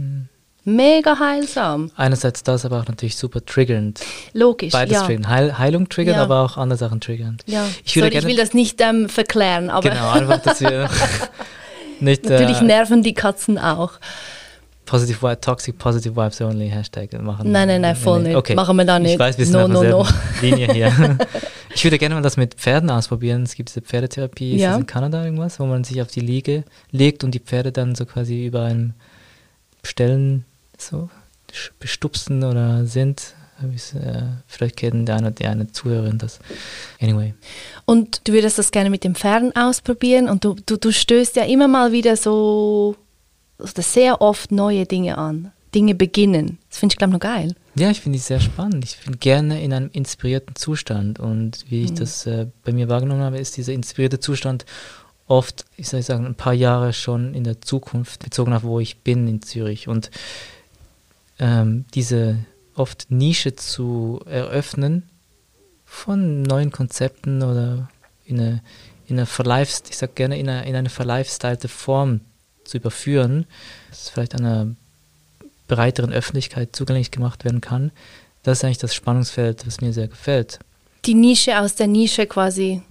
[0.65, 1.91] Mega heilsam.
[1.97, 4.01] Einerseits das, aber auch natürlich super triggernd.
[4.33, 4.73] Logisch.
[4.73, 5.03] Beides ja.
[5.05, 5.29] triggern.
[5.29, 6.23] Heil Heilung triggern, ja.
[6.23, 7.43] aber auch andere Sachen triggernd.
[7.47, 7.67] Ja.
[7.85, 9.91] Ich, Sorry, ich will das nicht ähm, verklären, aber.
[9.91, 10.89] Genau, einfach, dass wir
[12.01, 12.25] nicht.
[12.25, 13.93] Natürlich äh, nerven die Katzen auch.
[14.85, 17.51] Positive Vibe, Toxic Positive Vibes Only Hashtag machen.
[17.51, 18.37] Nein, nein, nein, voll nicht.
[18.37, 18.55] Okay.
[18.55, 19.15] Machen wir da nicht.
[19.15, 20.07] Ich weiß, wir sind no, no, no.
[20.43, 21.19] Linie hier.
[21.75, 23.43] ich würde gerne mal das mit Pferden ausprobieren.
[23.45, 24.69] Es gibt diese Pferdetherapie, ja.
[24.69, 27.73] ist das in Kanada irgendwas, wo man sich auf die Liege legt und die Pferde
[27.73, 28.93] dann so quasi über einem
[29.83, 30.45] Stellen
[30.79, 31.09] so
[31.79, 33.35] bestupsen oder sind.
[33.63, 36.41] Äh, vielleicht kennen der eine oder die eine Zuhörerin das.
[37.01, 37.35] Anyway.
[37.85, 41.45] Und du würdest das gerne mit dem Pferden ausprobieren und du, du, du stößt ja
[41.45, 42.97] immer mal wieder so
[43.59, 45.53] oder sehr oft neue Dinge an.
[45.75, 46.59] Dinge beginnen.
[46.69, 47.55] Das finde ich, glaube ich, noch geil.
[47.75, 48.85] Ja, ich finde es sehr spannend.
[48.85, 51.19] Ich bin gerne in einem inspirierten Zustand.
[51.19, 51.97] Und wie ich mhm.
[51.97, 54.65] das äh, bei mir wahrgenommen habe, ist dieser inspirierte Zustand
[55.27, 58.99] oft, ich soll sagen, ein paar Jahre schon in der Zukunft, bezogen auf wo ich
[58.99, 59.89] bin in Zürich.
[59.89, 60.11] Und
[61.41, 62.39] ähm, diese
[62.77, 65.09] oft Nische zu eröffnen
[65.85, 67.89] von neuen Konzepten oder
[68.25, 68.63] in eine,
[69.07, 72.21] in eine verlifest, ich sage gerne in eine, in eine verlifestylte Form
[72.65, 73.47] zu überführen,
[73.91, 74.69] dass es vielleicht einer
[75.69, 77.91] breiteren Öffentlichkeit zugänglich gemacht werden kann.
[78.43, 80.59] Das ist eigentlich das Spannungsfeld, was mir sehr gefällt.
[81.07, 82.83] Die Nische aus der Nische quasi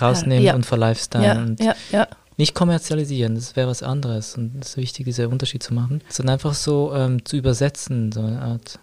[0.00, 0.54] rausnehmen ja.
[0.54, 2.08] und verlifestylen ja, und ja, ja.
[2.36, 6.34] nicht kommerzialisieren, das wäre was anderes und es ist wichtig, diesen Unterschied zu machen, sondern
[6.34, 8.78] einfach so ähm, zu übersetzen, so eine Art.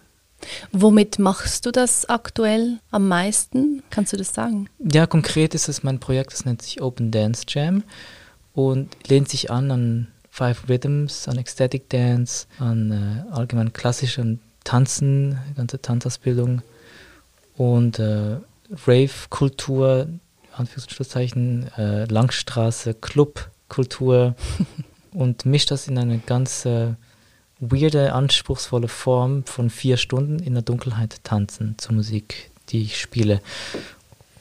[0.72, 3.82] Womit machst du das aktuell am meisten?
[3.90, 4.68] Kannst du das sagen?
[4.80, 7.84] Ja, konkret ist es mein Projekt, das nennt sich Open Dance Jam
[8.54, 15.38] und lehnt sich an an Five Rhythms, an Ecstatic Dance, an äh, allgemein klassischen Tanzen,
[15.56, 16.64] ganze Tanzausbildung
[17.56, 18.38] und äh,
[18.88, 20.08] Rave-Kultur,
[20.54, 24.36] Anführungszeichen, äh, Langstraße, Club-Kultur
[25.14, 26.94] und mischt das in eine ganz äh,
[27.60, 33.42] weirde, anspruchsvolle Form von vier Stunden in der Dunkelheit tanzen zur Musik, die ich spiele.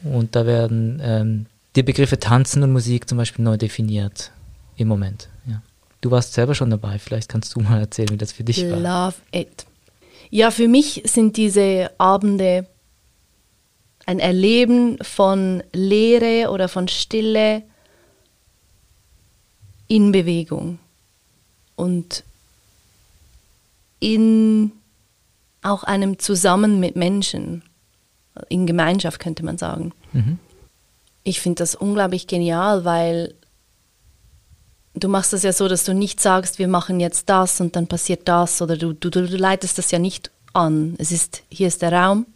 [0.03, 4.31] Und da werden ähm, die Begriffe Tanzen und Musik zum Beispiel neu definiert
[4.77, 5.29] im Moment.
[5.47, 5.63] Ja.
[6.01, 8.83] Du warst selber schon dabei, vielleicht kannst du mal erzählen, wie das für dich Love
[8.83, 9.07] war.
[9.07, 9.67] Love it.
[10.31, 12.67] Ja, für mich sind diese Abende
[14.07, 17.63] ein Erleben von Leere oder von Stille
[19.87, 20.79] in Bewegung
[21.77, 22.25] und
[24.01, 24.73] in
[25.63, 27.63] auch einem Zusammen mit Menschen,
[28.49, 29.93] in Gemeinschaft könnte man sagen.
[30.13, 30.39] Mhm
[31.25, 33.35] ich finde das unglaublich genial, weil
[34.95, 37.87] du machst das ja so, dass du nicht sagst, wir machen jetzt das und dann
[37.87, 40.95] passiert das oder du, du, du leitest das ja nicht an.
[40.99, 42.27] Es ist, hier ist der Raum,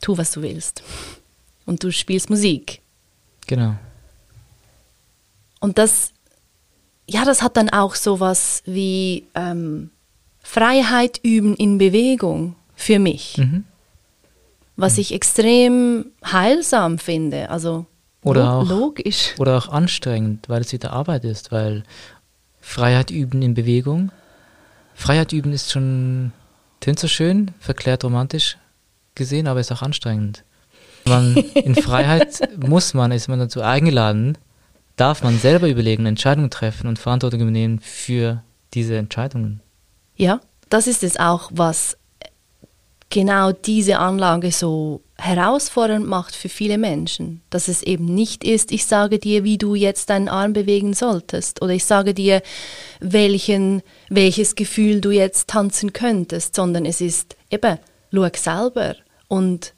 [0.00, 0.82] tu, was du willst.
[1.66, 2.80] Und du spielst Musik.
[3.46, 3.74] Genau.
[5.60, 6.12] Und das,
[7.06, 9.90] ja, das hat dann auch sowas wie ähm,
[10.42, 13.38] Freiheit üben in Bewegung für mich.
[13.38, 13.64] Mhm.
[14.76, 17.50] Was ich extrem heilsam finde.
[17.50, 17.86] Also
[18.22, 19.34] oder auch, Logisch.
[19.38, 21.84] Oder auch anstrengend, weil es wieder Arbeit ist, weil
[22.60, 24.12] Freiheit üben in Bewegung.
[24.94, 26.32] Freiheit üben ist schon,
[26.80, 28.58] tönt so schön, verklärt romantisch
[29.14, 30.44] gesehen, aber ist auch anstrengend.
[31.06, 34.36] Man, in Freiheit muss man, ist man dazu eingeladen,
[34.96, 38.42] darf man selber überlegen, Entscheidungen treffen und Verantwortung übernehmen für
[38.74, 39.60] diese Entscheidungen.
[40.16, 41.96] Ja, das ist es auch, was
[43.08, 48.86] genau diese Anlage so herausfordernd macht für viele Menschen, dass es eben nicht ist, ich
[48.86, 52.42] sage dir, wie du jetzt deinen Arm bewegen solltest oder ich sage dir,
[53.00, 57.78] welchen, welches Gefühl du jetzt tanzen könntest, sondern es ist eben,
[58.12, 58.96] schau selber
[59.28, 59.74] und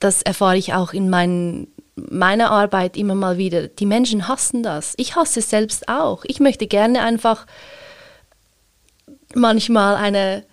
[0.00, 3.68] das erfahre ich auch in mein, meiner Arbeit immer mal wieder.
[3.68, 4.94] Die Menschen hassen das.
[4.98, 6.24] Ich hasse es selbst auch.
[6.26, 7.46] Ich möchte gerne einfach
[9.34, 10.44] manchmal eine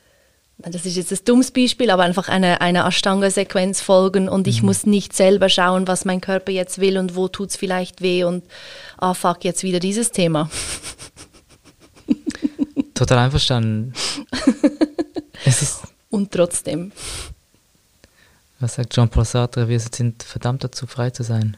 [0.71, 4.67] das ist jetzt ein dummes Beispiel, aber einfach eine, eine Ashtanga-Sequenz folgen und ich mhm.
[4.67, 8.23] muss nicht selber schauen, was mein Körper jetzt will und wo tut es vielleicht weh
[8.23, 8.43] und
[8.97, 10.49] ah fuck, jetzt wieder dieses Thema.
[12.93, 13.93] Total einverstanden.
[15.45, 16.91] es ist und trotzdem.
[18.59, 19.67] Was sagt Jean-Paul Sartre?
[19.67, 21.57] Wir sind verdammt dazu, frei zu sein.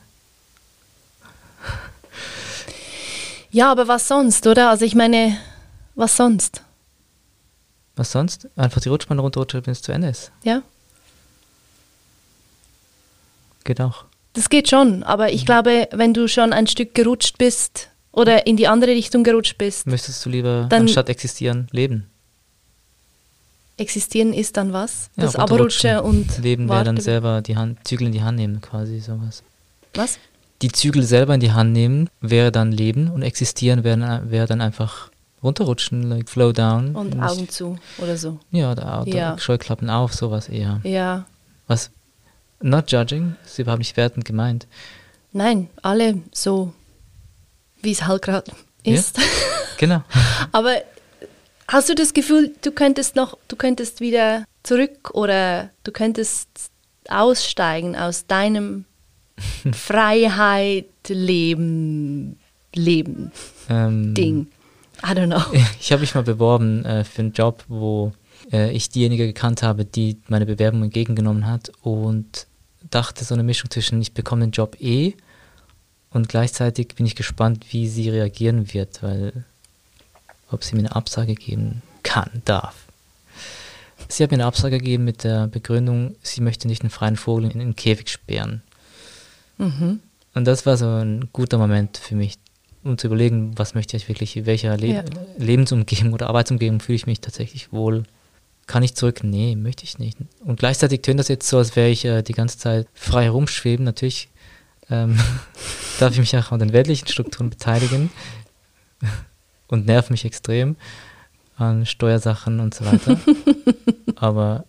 [3.51, 4.69] Ja, aber was sonst, oder?
[4.69, 5.37] Also ich meine,
[5.93, 6.64] was sonst?
[7.95, 8.47] Was sonst?
[8.58, 10.31] Einfach die Rutschbahn runterrutschen, bis es zu Ende ist.
[10.43, 10.62] Ja,
[13.63, 14.05] Geht auch.
[14.34, 15.03] das geht schon.
[15.03, 19.23] Aber ich glaube, wenn du schon ein Stück gerutscht bist oder in die andere Richtung
[19.23, 22.08] gerutscht bist, Müsstest du lieber Dann- anstatt existieren, leben?
[23.77, 25.10] existieren ist dann was?
[25.17, 25.36] Ja, das.
[25.36, 29.43] Abrutschen und Leben wäre dann selber die Hand, Zügel in die Hand nehmen, quasi sowas.
[29.95, 30.17] Was?
[30.62, 34.62] Die Zügel selber in die Hand nehmen, wäre dann Leben und existieren wäre, wäre dann
[34.62, 35.10] einfach
[35.45, 36.95] runterrutschen, like flow down.
[36.95, 38.39] Und Nicht- Augen zu oder so.
[38.51, 39.38] Ja, oder, oder Ja.
[39.38, 40.81] Scheuklappen auf, sowas eher.
[40.84, 41.25] Ja.
[41.67, 41.91] Was,
[42.62, 44.67] not judging, ist überhaupt nicht wertend gemeint.
[45.31, 46.73] Nein, alle so,
[47.81, 48.51] wie es halt gerade
[48.86, 48.95] Ja.
[48.95, 49.17] ist.
[49.77, 50.03] Genau.
[50.53, 50.73] Aber
[51.67, 56.47] hast du das Gefühl, du könntest noch, du könntest wieder zurück oder du könntest
[57.10, 58.86] aussteigen aus deinem
[59.73, 62.39] Freiheit, Leben,
[62.73, 63.31] Leben
[63.69, 64.47] Ähm, Ding?
[65.05, 65.43] I don't know.
[65.79, 68.13] Ich habe mich mal beworben äh, für einen Job, wo
[68.51, 72.47] äh, ich diejenige gekannt habe, die meine Bewerbung entgegengenommen hat und
[72.89, 75.13] dachte so eine Mischung zwischen, ich bekomme den Job eh
[76.11, 79.45] und gleichzeitig bin ich gespannt, wie sie reagieren wird, weil
[80.49, 82.85] ob sie mir eine Absage geben kann, darf.
[84.07, 87.51] Sie hat mir eine Absage gegeben mit der Begründung, sie möchte nicht einen freien Vogel
[87.51, 88.61] in den Käfig sperren.
[89.57, 89.99] Mhm.
[90.33, 92.37] Und das war so ein guter Moment für mich,
[92.85, 95.03] um zu überlegen, was möchte ich wirklich, in welcher Le Ja.
[95.37, 98.03] Lebensumgebung oder Arbeitsumgebung fühle ich mich tatsächlich wohl.
[98.67, 99.23] Kann ich zurück?
[99.23, 100.17] Nee, möchte ich nicht.
[100.43, 103.83] Und gleichzeitig tönt das jetzt so, als wäre ich äh, die ganze Zeit frei herumschweben.
[103.85, 104.29] Natürlich
[104.89, 105.19] ähm,
[105.99, 108.09] darf ich mich auch an den weltlichen Strukturen beteiligen
[109.67, 110.75] und nerv mich extrem
[111.57, 113.19] an Steuersachen und so weiter.
[114.15, 114.65] Aber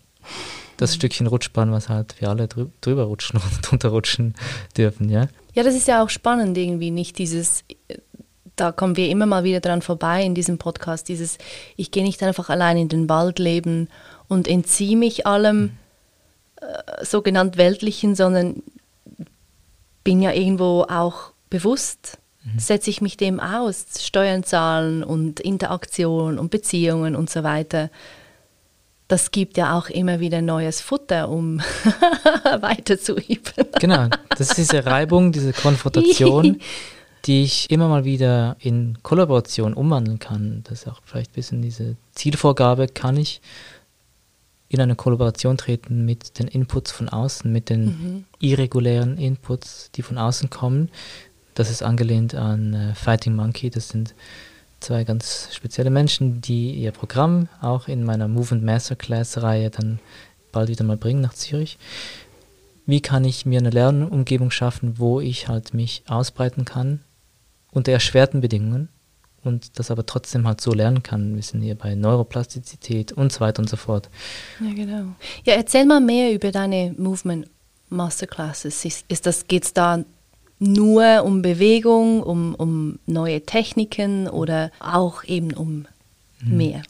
[0.77, 4.35] das Stückchen Rutschbahn, was halt wir alle drü drüber rutschen und drunter rutschen
[4.77, 5.29] dürfen, ja.
[5.55, 7.97] Ja, das ist ja auch spannend irgendwie, nicht dieses, äh,
[8.57, 11.39] da kommen wir immer mal wieder dran vorbei in diesem Podcast, dieses,
[11.77, 13.89] ich gehe nicht einfach allein in den Wald leben
[14.29, 15.77] und entziehe mich allem
[16.61, 18.63] äh, sogenannt Weltlichen, sondern
[20.05, 22.19] bin ja irgendwo auch bewusst,
[22.57, 27.91] setze ich mich dem aus, Steuern zahlen und Interaktion und Beziehungen und so weiter.
[29.09, 31.61] Das gibt ja auch immer wieder neues Futter, um
[32.61, 33.67] weiter zu üben.
[33.81, 36.61] Genau, das ist diese Reibung, diese Konfrontation,
[37.27, 40.63] die ich immer mal wieder in Kollaboration umwandeln kann.
[40.65, 43.41] Das ist auch vielleicht ein bisschen diese Zielvorgabe, kann ich
[44.69, 50.19] in eine Kollaboration treten mit den Inputs von außen, mit den irregulären Inputs, die von
[50.19, 50.91] außen kommen.
[51.55, 53.71] Das ist angelehnt an äh, Fighting Monkey.
[53.71, 54.15] Das sind
[54.81, 60.01] zwei ganz spezielle Menschen, die ihr Programm auch in meiner Movement Masterclass-Reihe dann
[60.53, 61.79] bald wieder mal bringen nach Zürich
[62.87, 67.01] wie kann ich mir eine Lernumgebung schaffen, wo ich halt mich ausbreiten kann
[67.77, 68.89] unter erschwerten Bedingungen
[69.45, 71.37] und das aber trotzdem halt so lernen kann.
[71.37, 74.09] Wir sind hier bei Neuroplastizität und so weiter und so fort.
[74.61, 75.05] Ja, genau.
[75.45, 77.49] Ja, erzähl mal mehr über deine Movement
[77.91, 78.85] Masterclasses.
[78.85, 80.05] Ist, ist das, geht es da
[80.59, 85.87] nur um Bewegung, um, um neue Techniken oder auch eben um
[86.43, 86.83] mehr?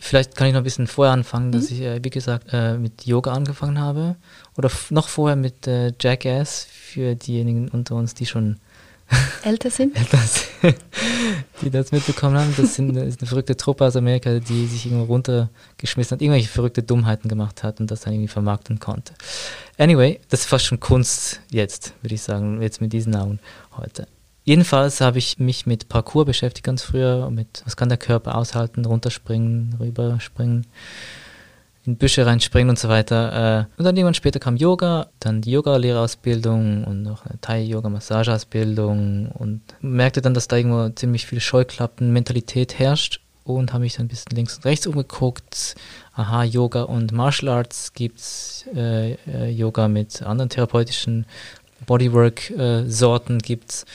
[0.00, 3.06] Vielleicht kann ich noch ein bisschen vorher anfangen, dass ich, äh, wie gesagt, äh, mit
[3.06, 4.16] Yoga angefangen habe.
[4.58, 8.56] Oder noch vorher mit äh, Jackass für diejenigen unter uns, die schon
[9.44, 9.96] Älter sind?
[10.00, 10.46] etwas,
[11.60, 12.54] die das mitbekommen haben.
[12.56, 16.82] Das, sind, ist eine verrückte Truppe aus Amerika, die sich irgendwo runtergeschmissen hat, irgendwelche verrückte
[16.82, 19.14] Dummheiten gemacht hat und das dann irgendwie vermarkten konnte.
[19.78, 23.40] Anyway, das ist fast schon Kunst jetzt, würde ich sagen, jetzt mit diesen Augen
[23.76, 24.06] heute.
[24.44, 28.84] Jedenfalls habe ich mich mit Parkour beschäftigt ganz früher, mit was kann der Körper aushalten,
[28.84, 30.66] runterspringen, rüberspringen,
[31.84, 33.66] in Büsche reinspringen und so weiter.
[33.68, 39.62] Äh, Und dann irgendwann später kam Yoga, dann die Yoga-Lehrerausbildung und noch eine Thai-Yoga-Massageausbildung und
[39.80, 44.36] merkte dann, dass da irgendwo ziemlich viel Scheuklappen-Mentalität herrscht und habe mich dann ein bisschen
[44.36, 45.74] links und rechts umgeguckt.
[46.14, 51.26] Aha, Yoga und Martial Arts gibt's, äh, äh, Yoga mit anderen therapeutischen
[51.86, 53.86] Bodywork-Sorten gibt's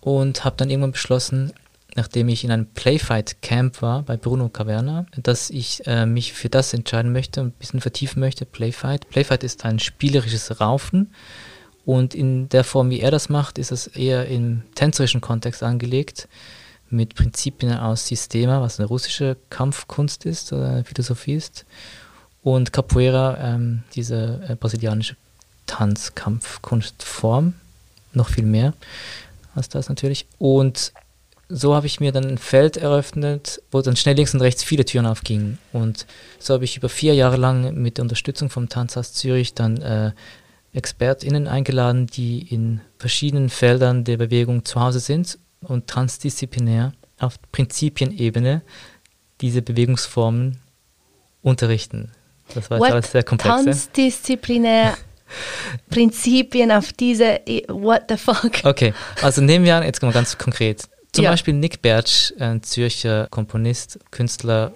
[0.00, 1.52] und habe dann irgendwann beschlossen,
[1.94, 6.74] nachdem ich in einem Playfight-Camp war bei Bruno Caverna, dass ich äh, mich für das
[6.74, 9.08] entscheiden möchte und ein bisschen vertiefen möchte, Playfight.
[9.08, 11.12] Playfight ist ein spielerisches Raufen
[11.84, 16.28] und in der Form, wie er das macht, ist es eher im tänzerischen Kontext angelegt,
[16.90, 21.64] mit Prinzipien aus Sistema, was eine russische Kampfkunst ist oder Philosophie ist,
[22.42, 25.16] und Capoeira, ähm, diese äh, brasilianische
[25.66, 27.54] Tanzkampfkunstform,
[28.12, 28.74] noch viel mehr
[29.54, 30.26] als das natürlich.
[30.38, 30.92] Und
[31.48, 34.84] so habe ich mir dann ein Feld eröffnet, wo dann schnell links und rechts viele
[34.84, 35.58] Türen aufgingen.
[35.72, 36.06] Und
[36.38, 40.12] so habe ich über vier Jahre lang mit der Unterstützung vom Tanzhaus Zürich dann äh,
[40.72, 48.62] ExpertInnen eingeladen, die in verschiedenen Feldern der Bewegung zu Hause sind, und transdisziplinär auf Prinzipienebene
[49.40, 50.58] diese Bewegungsformen
[51.42, 52.12] unterrichten.
[52.54, 53.64] Das war jetzt alles sehr komplex.
[53.64, 54.96] Transdisziplinär
[55.90, 58.64] Prinzipien auf diese, what the fuck.
[58.64, 60.88] Okay, also nehmen wir an, jetzt mal ganz konkret.
[61.14, 61.30] Zum ja.
[61.30, 64.72] Beispiel Nick Bertsch, ein Zürcher Komponist, Künstler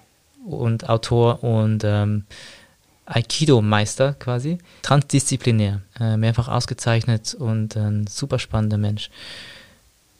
[0.46, 2.27] und Autor und ähm,
[3.07, 9.11] Aikido-Meister quasi, transdisziplinär, äh, mehrfach ausgezeichnet und ein super spannender Mensch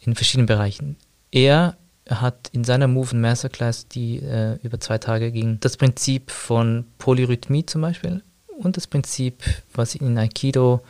[0.01, 0.97] in verschiedenen Bereichen.
[1.31, 1.77] Er
[2.11, 6.85] hat in seiner Move and Masterclass, die äh, über zwei Tage ging, das Prinzip von
[6.99, 8.25] Polyrhythmie zum Beispiel
[8.59, 10.81] und das Prinzip, was in Aikido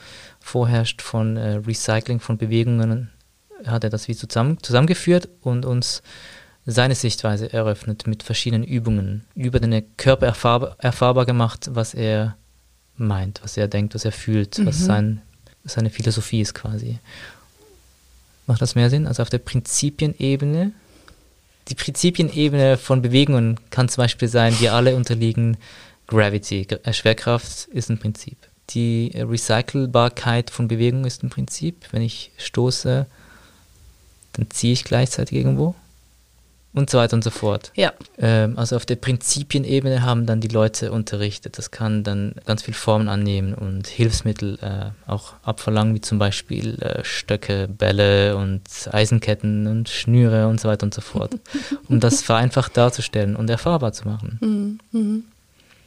[0.40, 3.10] vorherrscht, von äh, Recycling von Bewegungen,
[3.66, 6.02] hat er das wie zusammen, zusammengeführt und uns
[6.66, 12.36] seine Sichtweise eröffnet mit verschiedenen Übungen, über den Körper erfahrbar, erfahrbar gemacht, was er
[12.96, 14.66] meint, was er denkt, was er fühlt, mhm.
[14.66, 15.22] was sein,
[15.64, 16.98] seine Philosophie ist quasi.
[18.46, 19.06] Macht das mehr Sinn?
[19.06, 20.72] Also auf der Prinzipienebene.
[21.68, 25.56] Die Prinzipienebene von Bewegungen kann zum Beispiel sein, wir alle unterliegen
[26.06, 26.66] Gravity.
[26.82, 28.36] Äh, Schwerkraft ist ein Prinzip.
[28.70, 31.86] Die Recycelbarkeit von Bewegungen ist ein Prinzip.
[31.92, 33.06] Wenn ich stoße,
[34.38, 35.74] dann ziehe ich gleichzeitig irgendwo
[36.74, 37.72] und so weiter und so fort.
[37.74, 37.92] Ja.
[38.18, 41.58] Ähm, also auf der Prinzipienebene haben dann die Leute unterrichtet.
[41.58, 46.80] Das kann dann ganz viele Formen annehmen und Hilfsmittel äh, auch abverlangen, wie zum Beispiel
[46.80, 51.36] äh, Stöcke, Bälle und Eisenketten und Schnüre und so weiter und so fort,
[51.88, 54.38] um das vereinfacht darzustellen und erfahrbar zu machen.
[54.40, 55.00] Mhm.
[55.00, 55.24] mhm.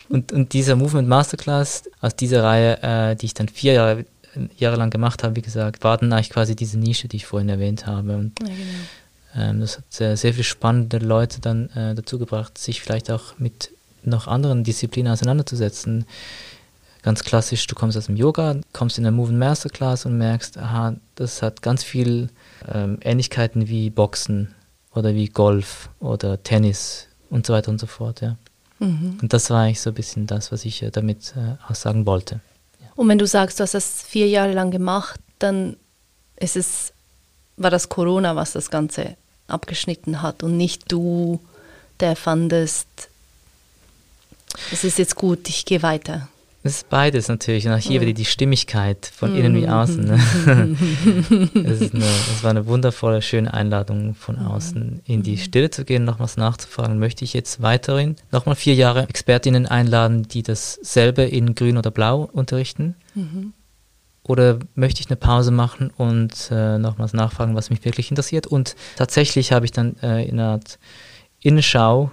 [0.09, 4.05] Und, und dieser Movement Masterclass aus dieser Reihe, äh, die ich dann vier Jahre,
[4.57, 7.49] Jahre lang gemacht habe, wie gesagt, war dann eigentlich quasi diese Nische, die ich vorhin
[7.49, 8.15] erwähnt habe.
[8.15, 8.59] Und ja, genau
[9.35, 13.37] ähm, das hat sehr, sehr viele spannende Leute dann äh, dazu gebracht, sich vielleicht auch
[13.37, 13.71] mit
[14.03, 16.05] noch anderen Disziplinen auseinanderzusetzen.
[17.03, 20.95] Ganz klassisch, du kommst aus dem Yoga, kommst in der Move Masterclass und merkst, aha,
[21.15, 22.29] das hat ganz viel
[22.71, 24.53] ähm, Ähnlichkeiten wie Boxen
[24.93, 28.37] oder wie Golf oder Tennis und so weiter und so fort, ja.
[28.79, 29.17] Mhm.
[29.21, 32.39] Und das war eigentlich so ein bisschen das, was ich äh, damit äh, aussagen wollte.
[32.95, 35.77] Und wenn du sagst, du hast das vier Jahre lang gemacht, dann
[36.37, 36.93] ist es,
[37.57, 39.15] war das Corona, was das Ganze
[39.47, 41.39] abgeschnitten hat und nicht du,
[41.99, 42.87] der fandest,
[44.71, 46.27] es ist jetzt gut, ich gehe weiter.
[46.63, 47.67] Es ist beides natürlich.
[47.67, 50.05] Und auch hier wieder die Stimmigkeit von innen wie außen.
[50.05, 50.13] Ne?
[51.55, 54.45] es, eine, es, war eine wundervolle, schöne Einladung von mhm.
[54.45, 59.07] außen, in die Stille zu gehen, nochmals nachzufragen, möchte ich jetzt weiterhin nochmal vier Jahre
[59.07, 62.95] Expertinnen einladen, die dasselbe in Grün oder Blau unterrichten?
[63.15, 63.53] Mhm.
[64.23, 68.45] Oder möchte ich eine Pause machen und äh, nochmals nachfragen, was mich wirklich interessiert?
[68.45, 70.77] Und tatsächlich habe ich dann äh, in einer Art
[71.39, 72.11] Innenschau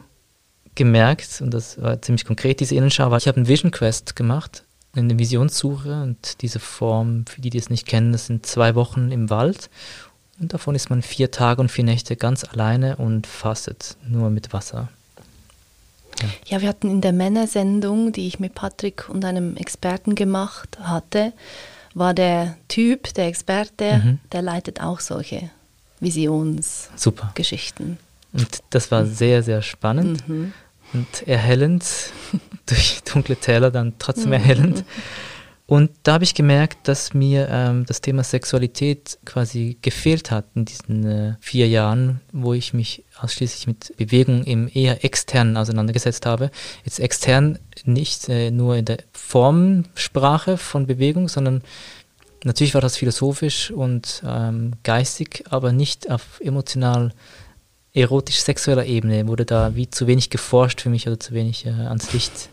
[0.78, 4.64] gemerkt, und das war ziemlich konkret, diese Innenschau, weil ich habe einen Vision Quest gemacht,
[4.94, 9.12] eine Visionssuche und diese Form, für die, die es nicht kennen, das sind zwei Wochen
[9.12, 9.68] im Wald
[10.40, 14.52] und davon ist man vier Tage und vier Nächte ganz alleine und fastet nur mit
[14.52, 14.88] Wasser.
[16.20, 16.28] Ja.
[16.46, 21.32] ja, wir hatten in der Männersendung, die ich mit Patrick und einem Experten gemacht hatte,
[21.94, 24.18] war der Typ, der Experte, mhm.
[24.32, 25.50] der leitet auch solche
[26.00, 27.98] Visionsgeschichten.
[28.32, 30.52] Und das war sehr, sehr spannend mhm.
[30.92, 31.84] Und erhellend,
[32.66, 34.84] durch dunkle Täler dann trotzdem erhellend.
[35.68, 40.64] Und da habe ich gemerkt, dass mir ähm, das Thema Sexualität quasi gefehlt hat in
[40.64, 46.50] diesen äh, vier Jahren, wo ich mich ausschließlich mit Bewegung im eher externen auseinandergesetzt habe.
[46.86, 51.60] Jetzt extern nicht äh, nur in der Formsprache von Bewegung, sondern
[52.44, 57.12] natürlich war das philosophisch und ähm, geistig, aber nicht auf emotional
[57.94, 62.12] erotisch-sexueller Ebene wurde da wie zu wenig geforscht für mich oder zu wenig äh, ans
[62.12, 62.50] Licht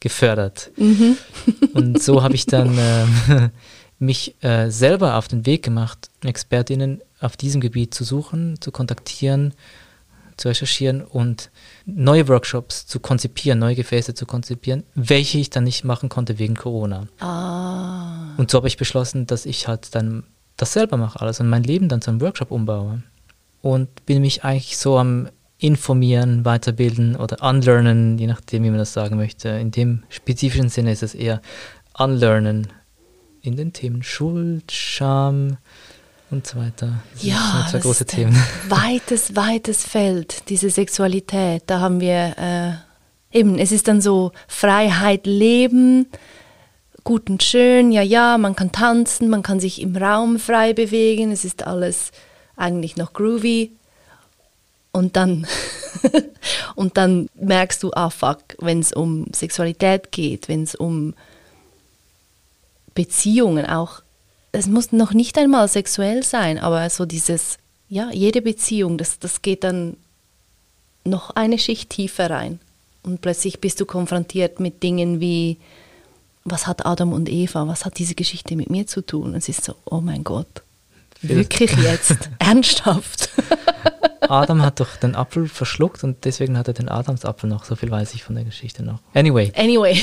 [0.00, 0.70] gefördert.
[0.76, 1.16] Mhm.
[1.74, 3.50] Und so habe ich dann äh,
[3.98, 9.54] mich äh, selber auf den Weg gemacht, Expertinnen auf diesem Gebiet zu suchen, zu kontaktieren,
[10.36, 11.50] zu recherchieren und
[11.86, 16.56] neue Workshops zu konzipieren, neue Gefäße zu konzipieren, welche ich dann nicht machen konnte wegen
[16.56, 17.06] Corona.
[17.20, 18.34] Ah.
[18.36, 20.24] Und so habe ich beschlossen, dass ich halt dann
[20.56, 23.02] das selber mache alles und mein Leben dann zu einem Workshop umbaue.
[23.64, 28.92] Und bin mich eigentlich so am informieren, weiterbilden oder unlearnen, je nachdem, wie man das
[28.92, 29.48] sagen möchte.
[29.48, 31.40] In dem spezifischen Sinne ist es eher
[31.96, 32.66] unlearnen
[33.40, 35.56] in den Themen Schuld, Scham
[36.30, 37.02] und so weiter.
[37.14, 38.36] Das ja, zwei große Themen.
[38.68, 41.62] Weites, weites Feld, diese Sexualität.
[41.66, 42.34] Da haben wir
[43.32, 46.08] äh, eben, es ist dann so Freiheit leben,
[47.02, 51.32] gut und schön, ja, ja, man kann tanzen, man kann sich im Raum frei bewegen,
[51.32, 52.12] es ist alles
[52.56, 53.72] eigentlich noch groovy,
[54.94, 55.44] und dann,
[56.76, 61.14] und dann merkst du, ah fuck, wenn es um Sexualität geht, wenn es um
[62.94, 64.02] Beziehungen auch,
[64.52, 69.42] es muss noch nicht einmal sexuell sein, aber so dieses, ja, jede Beziehung, das, das
[69.42, 69.96] geht dann
[71.04, 72.60] noch eine Schicht tiefer rein.
[73.02, 75.58] Und plötzlich bist du konfrontiert mit Dingen wie,
[76.44, 79.34] was hat Adam und Eva, was hat diese Geschichte mit mir zu tun?
[79.34, 80.62] Es ist so, oh mein Gott,
[81.28, 83.30] wirklich jetzt, ernsthaft.
[84.20, 87.64] Adam hat doch den Apfel verschluckt und deswegen hat er den Adamsapfel noch.
[87.64, 89.00] So viel weiß ich von der Geschichte noch.
[89.12, 89.52] Anyway.
[89.56, 90.00] Anyway.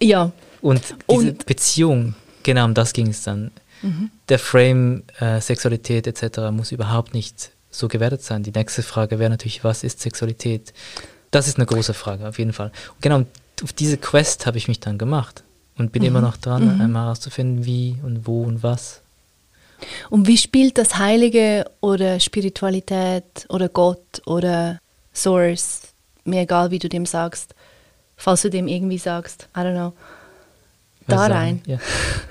[0.00, 0.30] ja.
[0.60, 3.50] Und diese und, Beziehung, genau um das ging es dann.
[3.82, 4.10] Mhm.
[4.28, 6.50] Der Frame äh, Sexualität etc.
[6.52, 8.42] muss überhaupt nicht so gewertet sein.
[8.42, 10.72] Die nächste Frage wäre natürlich, was ist Sexualität?
[11.30, 12.72] Das ist eine große Frage, auf jeden Fall.
[12.94, 13.24] Und genau
[13.62, 15.44] auf diese Quest habe ich mich dann gemacht
[15.76, 16.08] und bin mhm.
[16.08, 16.80] immer noch dran, mhm.
[16.80, 19.02] einmal herauszufinden, wie und wo und was.
[20.10, 24.78] Und wie spielt das Heilige oder Spiritualität oder Gott oder
[25.14, 25.82] Source,
[26.24, 27.54] mir egal wie du dem sagst,
[28.16, 29.92] falls du dem irgendwie sagst, I don't know,
[31.06, 31.62] da rein?
[31.66, 31.78] Ja.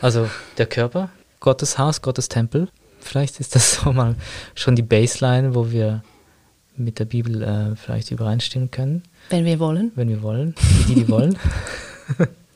[0.02, 2.70] Also der Körper, Gottes Haus, Gottes Tempel,
[3.00, 4.16] vielleicht ist das so mal
[4.56, 6.04] schon die Baseline, wo wir
[6.76, 9.04] mit der Bibel äh, vielleicht übereinstimmen können.
[9.30, 9.92] Wenn wir wollen.
[9.96, 10.56] Wenn wir wollen,
[10.88, 11.38] die, die wollen.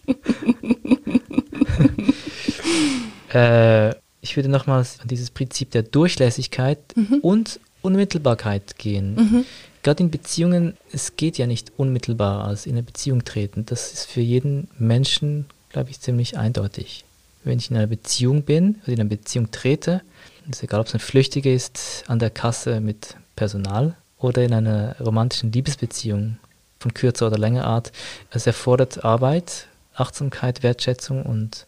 [3.33, 7.19] äh, ich würde nochmals an dieses Prinzip der Durchlässigkeit mhm.
[7.21, 9.15] und Unmittelbarkeit gehen.
[9.15, 9.45] Mhm.
[9.83, 13.65] Gerade in Beziehungen, es geht ja nicht unmittelbar als in eine Beziehung treten.
[13.65, 17.03] Das ist für jeden Menschen, glaube ich, ziemlich eindeutig.
[17.43, 20.01] Wenn ich in einer Beziehung bin oder in eine Beziehung trete,
[20.49, 24.95] ist egal, ob es eine flüchtige ist an der Kasse mit Personal oder in einer
[25.01, 26.37] romantischen Liebesbeziehung
[26.79, 27.91] von kürzer oder längerer Art,
[28.31, 31.67] es erfordert Arbeit, Achtsamkeit, Wertschätzung und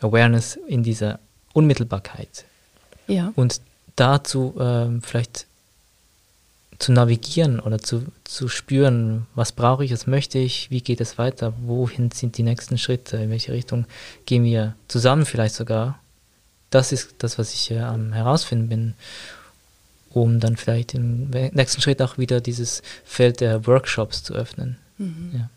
[0.00, 1.18] Awareness in dieser
[1.52, 2.44] Unmittelbarkeit.
[3.06, 3.32] Ja.
[3.36, 3.60] Und
[3.96, 5.46] dazu ähm, vielleicht
[6.78, 11.18] zu navigieren oder zu, zu spüren, was brauche ich, was möchte ich, wie geht es
[11.18, 13.84] weiter, wohin sind die nächsten Schritte, in welche Richtung
[14.24, 15.98] gehen wir zusammen vielleicht sogar.
[16.70, 18.94] Das ist das, was ich äh, am herausfinden bin,
[20.10, 24.78] um dann vielleicht im nächsten Schritt auch wieder dieses Feld der Workshops zu öffnen.
[24.96, 25.30] Mhm.
[25.34, 25.50] Ja.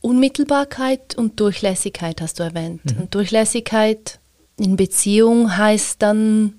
[0.00, 2.84] Unmittelbarkeit und Durchlässigkeit hast du erwähnt.
[2.84, 3.02] Mhm.
[3.02, 4.18] Und Durchlässigkeit
[4.58, 6.54] in Beziehung heißt dann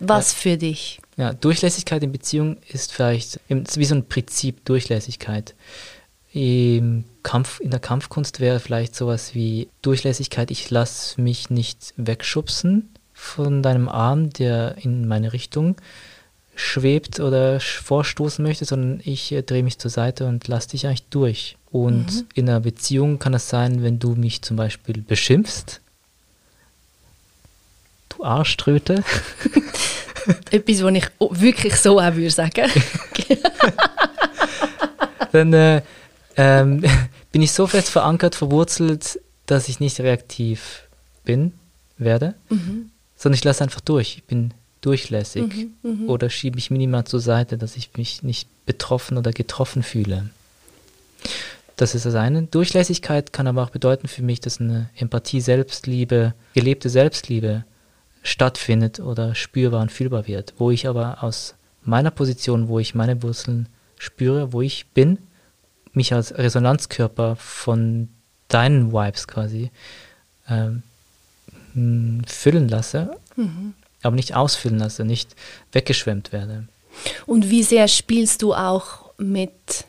[0.00, 0.38] was ja.
[0.38, 1.00] für dich?
[1.16, 5.54] Ja, Durchlässigkeit in Beziehung ist vielleicht wie so ein Prinzip Durchlässigkeit.
[6.32, 12.90] Im Kampf, in der Kampfkunst wäre vielleicht sowas wie Durchlässigkeit, ich lasse mich nicht wegschubsen
[13.12, 15.76] von deinem Arm, der in meine Richtung
[16.56, 21.08] schwebt oder vorstoßen möchte, sondern ich äh, drehe mich zur Seite und lasse dich eigentlich
[21.10, 21.56] durch.
[21.70, 22.26] Und mhm.
[22.34, 25.80] in einer Beziehung kann es sein, wenn du mich zum Beispiel beschimpfst,
[28.24, 29.02] Arschtröte.
[30.50, 32.70] Etwas, was ich wirklich so auch würde sagen.
[35.32, 35.82] Dann äh,
[36.36, 36.82] ähm,
[37.32, 40.82] bin ich so fest verankert, verwurzelt, dass ich nicht reaktiv
[41.24, 41.52] bin,
[41.98, 42.90] werde, mhm.
[43.16, 44.16] sondern ich lasse einfach durch.
[44.16, 46.08] Ich bin durchlässig mhm, mh.
[46.08, 50.30] oder schiebe mich minimal zur Seite, dass ich mich nicht betroffen oder getroffen fühle.
[51.76, 52.42] Das ist das eine.
[52.42, 57.64] Durchlässigkeit kann aber auch bedeuten für mich, dass eine Empathie, Selbstliebe, gelebte Selbstliebe
[58.24, 63.22] stattfindet oder spürbar und fühlbar wird, wo ich aber aus meiner Position, wo ich meine
[63.22, 63.68] Wurzeln
[63.98, 65.18] spüre, wo ich bin,
[65.92, 68.08] mich als Resonanzkörper von
[68.48, 69.70] deinen Vibes quasi
[70.48, 70.82] ähm,
[71.74, 73.74] hm, füllen lasse, mhm.
[74.02, 75.36] aber nicht ausfüllen lasse, nicht
[75.72, 76.66] weggeschwemmt werde.
[77.26, 79.84] Und wie sehr spielst du auch mit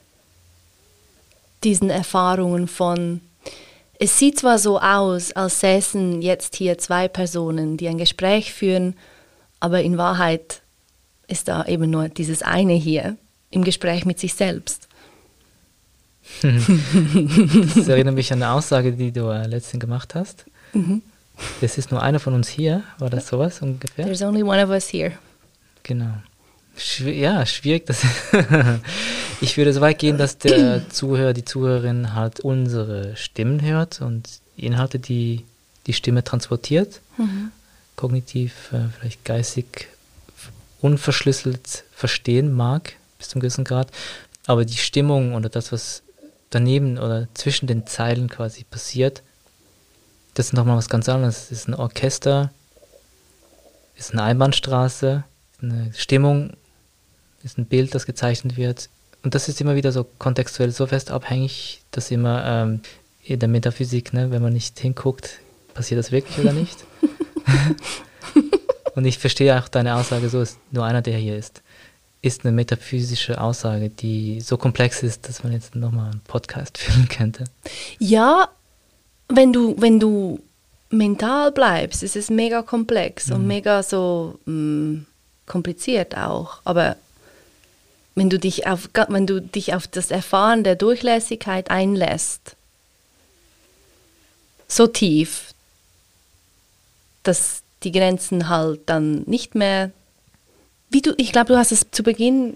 [1.63, 3.21] diesen Erfahrungen von
[3.99, 8.95] es sieht zwar so aus, als säßen jetzt hier zwei Personen, die ein Gespräch führen,
[9.59, 10.61] aber in Wahrheit
[11.27, 13.17] ist da eben nur dieses eine hier
[13.51, 14.87] im Gespräch mit sich selbst.
[16.41, 20.45] das erinnert mich an eine Aussage, die du äh, letztens gemacht hast.
[20.73, 21.01] Mhm.
[21.61, 24.05] Es ist nur einer von uns hier, war das sowas ungefähr?
[24.05, 25.13] There's only one of us here.
[25.83, 26.13] Genau.
[27.05, 27.86] Ja, schwierig.
[27.86, 28.03] Das
[29.41, 34.28] ich würde so weit gehen, dass der Zuhörer, die Zuhörerin halt unsere Stimmen hört und
[34.57, 35.45] Inhalte, die
[35.88, 37.51] die Stimme transportiert, mhm.
[37.95, 39.88] kognitiv, äh, vielleicht geistig
[40.82, 43.89] unverschlüsselt verstehen mag, bis zum gewissen Grad.
[44.45, 46.03] Aber die Stimmung oder das, was
[46.49, 49.23] daneben oder zwischen den Zeilen quasi passiert,
[50.34, 51.45] das ist nochmal was ganz anderes.
[51.45, 52.51] Es ist ein Orchester,
[53.95, 55.23] ist eine Einbahnstraße,
[55.61, 56.57] eine Stimmung
[57.45, 58.89] ist ein Bild, das gezeichnet wird.
[59.23, 62.81] Und das ist immer wieder so kontextuell so fest abhängig, dass immer ähm,
[63.23, 65.39] in der Metaphysik, ne, wenn man nicht hinguckt,
[65.73, 66.85] passiert das wirklich oder nicht.
[68.95, 71.61] Und ich verstehe auch deine Aussage so, ist nur einer, der hier ist.
[72.21, 77.09] Ist eine metaphysische Aussage, die so komplex ist, dass man jetzt nochmal einen Podcast führen
[77.09, 77.43] könnte.
[77.99, 78.49] Ja,
[79.27, 80.39] wenn du, wenn du
[80.89, 83.35] mental bleibst, ist es mega komplex mhm.
[83.35, 84.39] und mega so.
[84.45, 85.05] Mh, mm,
[85.45, 86.61] kompliziert auch.
[86.63, 86.95] Aber
[88.16, 92.55] wenn du dich auf, wenn du dich auf das Erfahren der Durchlässigkeit einlässt,
[94.68, 95.53] so tief,
[97.24, 99.91] dass die Grenzen halt dann nicht mehr,
[100.89, 102.55] wie du, ich glaube, du hast es zu Beginn,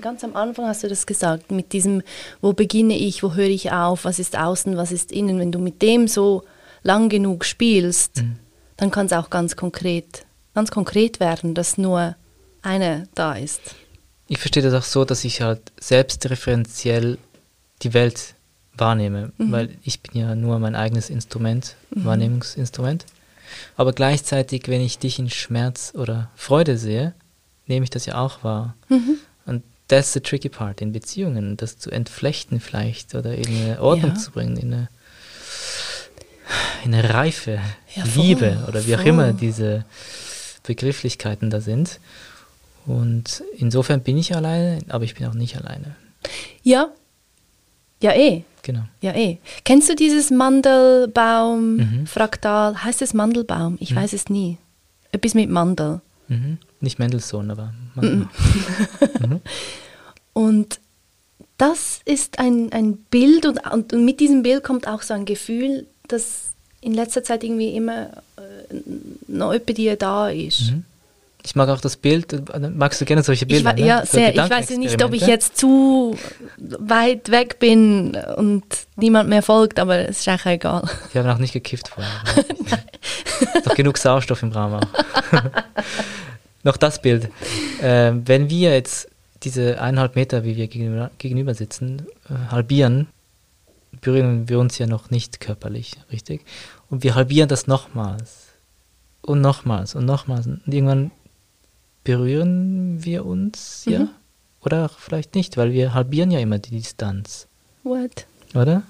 [0.00, 2.02] ganz am Anfang hast du das gesagt, mit diesem,
[2.40, 5.58] wo beginne ich, wo höre ich auf, was ist außen, was ist innen, wenn du
[5.58, 6.42] mit dem so
[6.82, 8.38] lang genug spielst, mhm.
[8.76, 10.24] dann kann es auch ganz konkret,
[10.54, 12.16] ganz konkret werden, dass nur
[12.62, 13.60] eine da ist.
[14.28, 17.18] Ich verstehe das auch so, dass ich halt selbstreferenziell
[17.82, 18.34] die Welt
[18.76, 19.52] wahrnehme, mhm.
[19.52, 22.04] weil ich bin ja nur mein eigenes Instrument, mhm.
[22.04, 23.06] Wahrnehmungsinstrument.
[23.76, 27.14] Aber gleichzeitig, wenn ich dich in Schmerz oder Freude sehe,
[27.66, 28.74] nehme ich das ja auch wahr.
[28.88, 29.18] Mhm.
[29.46, 34.12] Und that's the tricky part in Beziehungen, das zu entflechten vielleicht oder in eine Ordnung
[34.12, 34.16] ja.
[34.16, 34.88] zu bringen, in eine,
[36.84, 37.60] in eine reife
[37.94, 39.86] ja, Liebe oder wie auch immer diese
[40.64, 41.98] Begrifflichkeiten da sind.
[42.88, 45.94] Und insofern bin ich alleine, aber ich bin auch nicht alleine.
[46.62, 46.88] Ja,
[48.02, 48.44] ja eh.
[48.62, 48.84] Genau.
[49.02, 49.36] Ja eh.
[49.64, 52.72] Kennst du dieses Mandelbaum-Fraktal?
[52.72, 52.84] Mhm.
[52.84, 53.76] Heißt es Mandelbaum?
[53.78, 53.96] Ich mhm.
[53.96, 54.56] weiß es nie.
[55.12, 56.00] Etwas mit Mandel.
[56.28, 56.56] Mhm.
[56.80, 58.26] Nicht Mendelssohn, aber Mandel.
[59.20, 59.40] Mhm.
[60.32, 60.80] und
[61.58, 65.86] das ist ein, ein Bild und, und, mit diesem Bild kommt auch so ein Gefühl,
[66.06, 68.74] dass in letzter Zeit irgendwie immer äh,
[69.26, 70.70] noch jemand dir da ist.
[70.70, 70.84] Mhm.
[71.48, 72.42] Ich mag auch das Bild.
[72.76, 73.72] Magst du gerne solche Bilder?
[73.74, 74.06] Ich, ja, ne?
[74.06, 74.34] sehr.
[74.34, 76.14] Ich weiß nicht, ob ich jetzt zu
[76.58, 78.64] weit weg bin und
[78.96, 80.82] niemand mehr folgt, aber es ist eigentlich egal.
[81.12, 82.12] Wir haben auch nicht gekifft vorher.
[83.54, 84.82] ist doch genug Sauerstoff im Raum auch.
[86.64, 87.30] Noch das Bild.
[87.80, 89.08] Äh, wenn wir jetzt
[89.42, 93.06] diese eineinhalb Meter, wie wir gegenüber, gegenüber sitzen, äh, halbieren,
[94.02, 96.42] berühren wir uns ja noch nicht körperlich, richtig?
[96.90, 98.48] Und wir halbieren das nochmals
[99.22, 100.46] und nochmals und nochmals.
[100.46, 101.10] Und irgendwann
[102.08, 103.98] berühren wir uns ja.
[103.98, 104.08] Mhm.
[104.62, 107.46] Oder vielleicht nicht, weil wir halbieren ja immer die Distanz.
[107.84, 108.24] What?
[108.54, 108.82] Oder?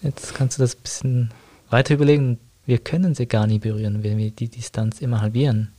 [0.00, 1.30] Jetzt kannst du das ein bisschen
[1.68, 2.38] weiter überlegen.
[2.64, 5.72] Wir können sie gar nie berühren, wenn wir die Distanz immer halbieren.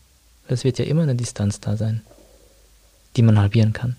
[0.47, 2.03] Es wird ja immer eine Distanz da sein,
[3.15, 3.95] die man halbieren kann.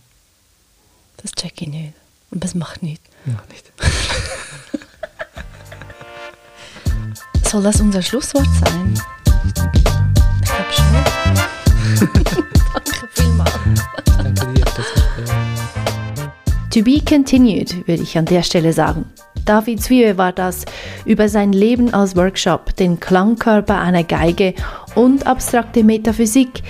[1.17, 1.93] Das check ich nicht.
[2.31, 3.03] Und das macht nicht.
[3.25, 3.73] Macht nicht.
[7.51, 8.95] Soll das unser Schlusswort sein?
[9.35, 12.47] Ich glaube schon.
[13.17, 15.57] Danke dir für das Gespräch.
[16.77, 19.07] To be continued, würde ich an der Stelle sagen.
[19.47, 20.65] David Zwiebe war das
[21.05, 24.55] über sein Leben als Workshop, den Klangkörper einer Geige
[24.95, 26.63] und abstrakte Metaphysik,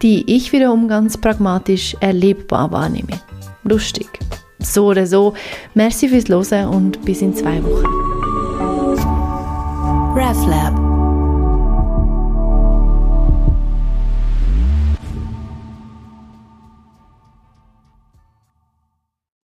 [0.00, 3.20] die ich wiederum ganz pragmatisch erlebbar wahrnehme.
[3.64, 4.08] Lustig.
[4.60, 5.34] So oder so,
[5.74, 7.84] merci fürs Losen und bis in zwei Wochen.
[10.16, 10.89] RefLab